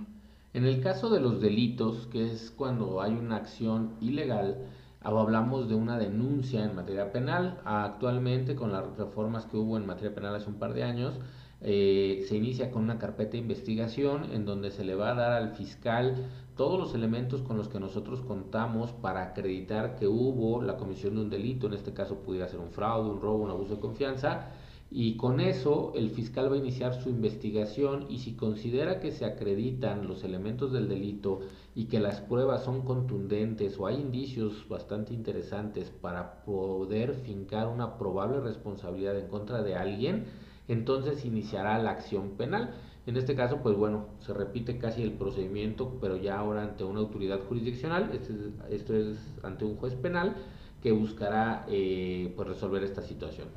En 0.59 0.65
el 0.65 0.81
caso 0.81 1.09
de 1.09 1.21
los 1.21 1.39
delitos, 1.39 2.07
que 2.07 2.29
es 2.29 2.51
cuando 2.51 3.01
hay 3.01 3.13
una 3.13 3.37
acción 3.37 3.93
ilegal, 4.01 4.57
hablamos 4.99 5.69
de 5.69 5.75
una 5.75 5.97
denuncia 5.97 6.65
en 6.65 6.75
materia 6.75 7.13
penal. 7.13 7.61
Actualmente, 7.63 8.57
con 8.57 8.73
las 8.73 8.83
reformas 8.97 9.45
que 9.45 9.55
hubo 9.55 9.77
en 9.77 9.85
materia 9.85 10.13
penal 10.13 10.35
hace 10.35 10.49
un 10.49 10.59
par 10.59 10.73
de 10.73 10.83
años, 10.83 11.17
eh, 11.61 12.25
se 12.27 12.35
inicia 12.35 12.71
con 12.71 12.83
una 12.83 12.99
carpeta 12.99 13.31
de 13.31 13.37
investigación 13.37 14.33
en 14.33 14.43
donde 14.43 14.71
se 14.71 14.83
le 14.83 14.95
va 14.95 15.11
a 15.11 15.15
dar 15.15 15.31
al 15.31 15.51
fiscal 15.51 16.25
todos 16.57 16.77
los 16.77 16.93
elementos 16.93 17.41
con 17.41 17.55
los 17.55 17.69
que 17.69 17.79
nosotros 17.79 18.19
contamos 18.19 18.91
para 18.91 19.23
acreditar 19.23 19.95
que 19.95 20.07
hubo 20.07 20.61
la 20.61 20.75
comisión 20.75 21.15
de 21.15 21.21
un 21.21 21.29
delito, 21.29 21.67
en 21.67 21.73
este 21.75 21.93
caso 21.93 22.15
pudiera 22.15 22.49
ser 22.49 22.59
un 22.59 22.71
fraude, 22.71 23.09
un 23.09 23.21
robo, 23.21 23.45
un 23.45 23.51
abuso 23.51 23.75
de 23.75 23.79
confianza, 23.79 24.49
y 24.91 25.17
con 25.17 25.39
eso 25.39 25.91
el 25.95 26.09
fiscal 26.09 26.51
va 26.51 26.55
a 26.55 26.59
iniciar 26.59 26.95
su 26.95 27.09
investigación 27.09 28.07
y 28.09 28.19
si 28.19 28.33
considera 28.33 28.99
que 28.99 29.11
se 29.11 29.25
acreditan 29.25 30.07
los 30.07 30.23
elementos 30.23 30.71
del 30.71 30.89
delito 30.89 31.41
y 31.75 31.85
que 31.85 31.99
las 31.99 32.21
pruebas 32.21 32.63
son 32.63 32.81
contundentes 32.81 33.77
o 33.79 33.85
hay 33.85 33.97
indicios 33.97 34.67
bastante 34.67 35.13
interesantes 35.13 35.91
para 35.91 36.43
poder 36.43 37.13
fincar 37.13 37.67
una 37.67 37.99
probable 37.99 38.39
responsabilidad 38.39 39.17
en 39.19 39.27
contra 39.27 39.61
de 39.61 39.75
alguien, 39.75 40.25
entonces 40.67 41.23
iniciará 41.23 41.77
la 41.77 41.91
acción 41.91 42.31
penal. 42.31 42.73
En 43.05 43.15
este 43.15 43.35
caso, 43.35 43.59
pues 43.61 43.75
bueno, 43.75 44.07
se 44.19 44.33
repite 44.33 44.79
casi 44.79 45.03
el 45.03 45.13
procedimiento, 45.13 45.97
pero 46.01 46.17
ya 46.17 46.39
ahora 46.39 46.63
ante 46.63 46.83
una 46.83 46.99
autoridad 46.99 47.39
jurisdiccional, 47.47 48.11
este 48.13 48.33
esto 48.71 48.95
es 48.95 49.17
ante 49.43 49.65
un 49.65 49.75
juez 49.77 49.95
penal 49.95 50.35
que 50.81 50.91
buscará 50.91 51.65
eh, 51.69 52.33
pues 52.35 52.47
resolver 52.47 52.83
esta 52.83 53.01
situación. 53.01 53.47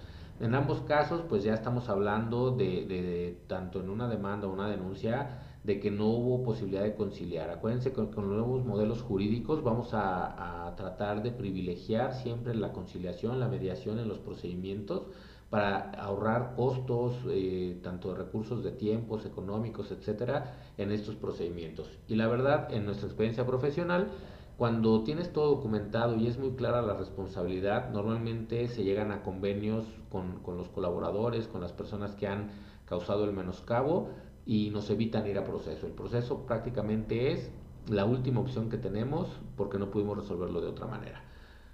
En 0.43 0.57
ambos 0.57 0.81
casos, 0.81 1.23
pues 1.29 1.45
ya 1.45 1.55
estamos 1.55 1.89
hablando 1.89 2.51
de, 2.51 3.45
tanto 3.47 3.79
en 3.79 3.89
una 3.89 4.09
demanda 4.09 4.49
o 4.49 4.53
una 4.53 4.69
denuncia, 4.69 5.39
de 5.63 5.79
que 5.79 5.93
no 5.93 6.09
hubo 6.09 6.43
posibilidad 6.43 6.83
de 6.83 6.97
conciliar. 6.97 7.49
Acuérdense 7.51 7.91
que 7.91 8.11
con 8.11 8.29
los 8.29 8.39
nuevos 8.39 8.65
modelos 8.65 9.03
jurídicos 9.03 9.63
vamos 9.63 9.91
a, 9.93 10.75
tratar 10.77 11.23
de 11.23 11.31
privilegiar 11.31 12.15
siempre 12.15 12.57
la 12.57 12.73
conciliación, 12.73 13.39
la 13.39 13.47
mediación 13.47 14.01
en 14.01 14.09
los 14.09 14.19
procedimientos 14.19 15.07
para 15.49 15.91
ahorrar 15.93 16.55
costos, 16.57 17.15
eh, 17.29 17.79
tanto 17.81 18.09
de 18.09 18.17
recursos 18.17 18.65
de 18.65 18.73
tiempos, 18.73 19.25
económicos, 19.25 19.93
etcétera, 19.93 20.57
en 20.77 20.91
estos 20.91 21.15
procedimientos. 21.15 21.89
Y 22.09 22.17
la 22.17 22.27
verdad, 22.27 22.73
en 22.73 22.85
nuestra 22.85 23.07
experiencia 23.07 23.47
profesional, 23.47 24.09
cuando 24.57 25.03
tienes 25.03 25.33
todo 25.33 25.57
documentado 25.57 26.17
y 26.17 26.27
es 26.27 26.39
muy 26.39 26.53
clara 26.53 26.83
la 26.83 26.95
responsabilidad, 26.95 27.91
normalmente 27.91 28.69
se 28.69 28.85
llegan 28.85 29.11
a 29.11 29.23
convenios 29.23 29.87
con, 30.11 30.41
los 30.57 30.69
colaboradores, 30.69 31.49
con 31.49 31.61
las 31.61 31.73
personas 31.73 32.15
que 32.15 32.27
han 32.27 32.51
causado 32.85 33.25
el 33.25 33.33
menoscabo 33.33 34.11
y 34.45 34.71
nos 34.71 34.91
evitan 34.91 35.27
ir 35.27 35.39
a 35.39 35.45
proceso. 35.45 35.87
El 35.87 35.93
proceso 35.93 36.47
prácticamente 36.47 37.33
es 37.33 37.51
la 37.89 38.05
última 38.05 38.41
opción 38.41 38.71
que 38.71 38.77
tenemos 38.77 39.29
porque 39.57 39.79
no 39.79 39.91
pudimos 39.91 40.19
resolverlo 40.19 40.61
de 40.61 40.69
otra 40.69 40.87
manera. 40.87 41.23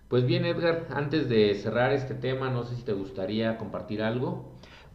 Pues 0.09 0.25
bien, 0.25 0.47
Edgar, 0.47 0.87
antes 0.91 1.29
de 1.29 1.55
cerrar 1.55 1.93
este 1.93 2.15
tema, 2.15 2.49
no 2.49 2.65
sé 2.65 2.77
si 2.77 2.83
te 2.83 2.95
gustaría 2.95 3.59
compartir 3.59 4.03
algo. 4.03 4.45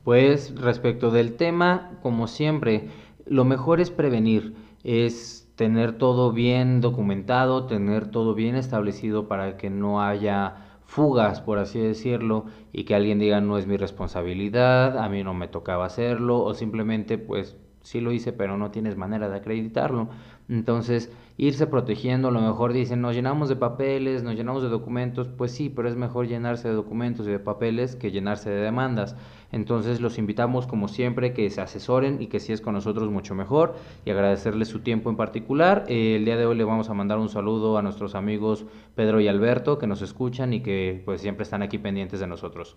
Pues 0.04 0.60
respecto 0.60 1.12
del 1.12 1.36
tema, 1.36 2.00
como 2.02 2.28
siempre, 2.28 2.90
lo 3.26 3.46
mejor 3.46 3.80
es 3.80 3.92
prevenir, 3.92 4.56
es 4.84 5.43
tener 5.56 5.98
todo 5.98 6.32
bien 6.32 6.82
documentado, 6.82 7.66
tener 7.68 8.10
todo 8.10 8.34
bien 8.34 8.56
establecido 8.56 9.28
para 9.28 9.58
que 9.58 9.70
no 9.70 10.02
haya 10.02 10.56
fugas, 10.86 11.42
por 11.42 11.60
así 11.60 11.80
decirlo, 11.80 12.46
y 12.72 12.84
que 12.86 12.96
alguien 12.96 13.20
diga 13.20 13.42
no 13.42 13.58
es 13.58 13.68
mi 13.68 13.78
responsabilidad, 13.78 14.98
a 14.98 15.10
mí 15.10 15.24
no 15.24 15.34
me 15.34 15.48
tocaba 15.48 15.86
hacerlo, 15.86 16.44
o 16.44 16.54
simplemente 16.54 17.18
pues 17.18 17.58
sí 17.84 18.02
lo 18.02 18.12
hice, 18.12 18.34
pero 18.34 18.58
no 18.58 18.72
tienes 18.72 18.98
manera 18.98 19.30
de 19.30 19.38
acreditarlo. 19.38 20.10
Entonces, 20.50 21.12
irse 21.38 21.68
protegiendo, 21.68 22.30
a 22.30 22.32
lo 22.32 22.42
mejor 22.42 22.74
dicen, 22.74 23.02
nos 23.02 23.16
llenamos 23.16 23.50
de 23.50 23.56
papeles, 23.56 24.24
nos 24.24 24.36
llenamos 24.36 24.64
de 24.64 24.70
documentos, 24.70 25.28
pues 25.28 25.52
sí, 25.52 25.70
pero 25.70 25.88
es 25.88 25.96
mejor 25.96 26.28
llenarse 26.28 26.68
de 26.68 26.74
documentos 26.74 27.28
y 27.28 27.32
de 27.32 27.40
papeles 27.40 27.96
que 27.96 28.12
llenarse 28.12 28.50
de 28.50 28.62
demandas. 28.62 29.16
Entonces, 29.52 30.02
los 30.02 30.18
invitamos 30.18 30.66
como 30.66 30.88
siempre 30.88 31.34
que 31.34 31.50
se 31.50 31.62
asesoren 31.62 32.22
y 32.22 32.28
que 32.28 32.40
si 32.40 32.54
es 32.54 32.62
con 32.62 32.74
nosotros 32.74 33.10
mucho 33.10 33.36
mejor 33.36 33.76
y 34.06 34.12
agradecerles 34.12 34.68
su 34.70 34.80
tiempo 34.80 35.10
en 35.10 35.16
particular. 35.16 35.86
Eh, 35.88 36.16
el 36.16 36.26
día 36.26 36.38
de 36.38 36.46
hoy 36.46 36.58
le 36.58 36.64
vamos 36.64 36.90
a 36.90 36.94
mandar 36.94 37.20
un 37.20 37.30
saludo 37.30 37.78
a 37.78 37.82
nuestros 37.82 38.16
amigos 38.16 38.66
Pedro 38.96 39.20
y 39.22 39.28
Alberto 39.28 39.78
que 39.78 39.88
nos 39.88 40.02
escuchan 40.02 40.54
y 40.54 40.62
que 40.62 41.02
pues 41.06 41.22
siempre 41.22 41.44
están 41.44 41.62
aquí 41.62 41.78
pendientes 41.78 42.20
de 42.20 42.28
nosotros. 42.28 42.76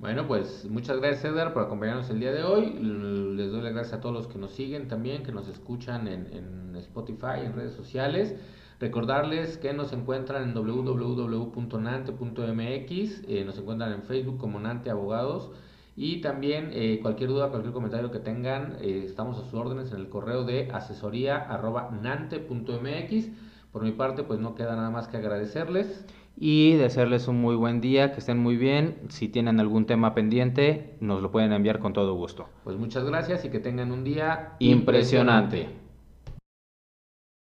Bueno, 0.00 0.26
pues 0.26 0.66
muchas 0.70 0.96
gracias 0.96 1.26
Edgar 1.26 1.52
por 1.52 1.64
acompañarnos 1.64 2.08
el 2.08 2.20
día 2.20 2.32
de 2.32 2.42
hoy. 2.42 2.72
Les 2.72 3.52
doy 3.52 3.60
las 3.60 3.74
gracias 3.74 3.98
a 3.98 4.00
todos 4.00 4.14
los 4.14 4.28
que 4.28 4.38
nos 4.38 4.52
siguen 4.52 4.88
también, 4.88 5.22
que 5.22 5.30
nos 5.30 5.46
escuchan 5.46 6.08
en, 6.08 6.74
Spotify, 6.76 7.40
en 7.44 7.52
redes 7.52 7.74
sociales. 7.74 8.34
Recordarles 8.78 9.58
que 9.58 9.74
nos 9.74 9.92
encuentran 9.92 10.42
en 10.42 10.54
www.nante.mx, 10.54 13.24
eh, 13.28 13.44
nos 13.44 13.58
encuentran 13.58 13.92
en 13.92 14.04
Facebook 14.04 14.38
como 14.38 14.58
Nante 14.58 14.88
Abogados 14.88 15.50
y 15.94 16.22
también 16.22 16.70
eh, 16.72 17.00
cualquier 17.02 17.28
duda, 17.28 17.50
cualquier 17.50 17.74
comentario 17.74 18.10
que 18.10 18.20
tengan, 18.20 18.78
eh, 18.80 19.02
estamos 19.04 19.36
a 19.36 19.42
sus 19.42 19.52
órdenes 19.52 19.92
en 19.92 19.98
el 19.98 20.08
correo 20.08 20.44
de 20.44 20.70
asesoría.nante.mx. 20.72 23.28
Por 23.70 23.82
mi 23.82 23.92
parte, 23.92 24.22
pues 24.22 24.40
no 24.40 24.54
queda 24.54 24.76
nada 24.76 24.88
más 24.88 25.08
que 25.08 25.18
agradecerles 25.18 26.06
y 26.42 26.72
desearles 26.72 27.28
un 27.28 27.38
muy 27.38 27.54
buen 27.54 27.82
día, 27.82 28.12
que 28.12 28.20
estén 28.20 28.38
muy 28.38 28.56
bien. 28.56 28.96
Si 29.10 29.28
tienen 29.28 29.60
algún 29.60 29.84
tema 29.84 30.14
pendiente, 30.14 30.96
nos 30.98 31.20
lo 31.20 31.30
pueden 31.30 31.52
enviar 31.52 31.80
con 31.80 31.92
todo 31.92 32.14
gusto. 32.14 32.48
Pues 32.64 32.78
muchas 32.78 33.04
gracias 33.04 33.44
y 33.44 33.50
que 33.50 33.60
tengan 33.60 33.92
un 33.92 34.04
día 34.04 34.54
impresionante. 34.58 35.68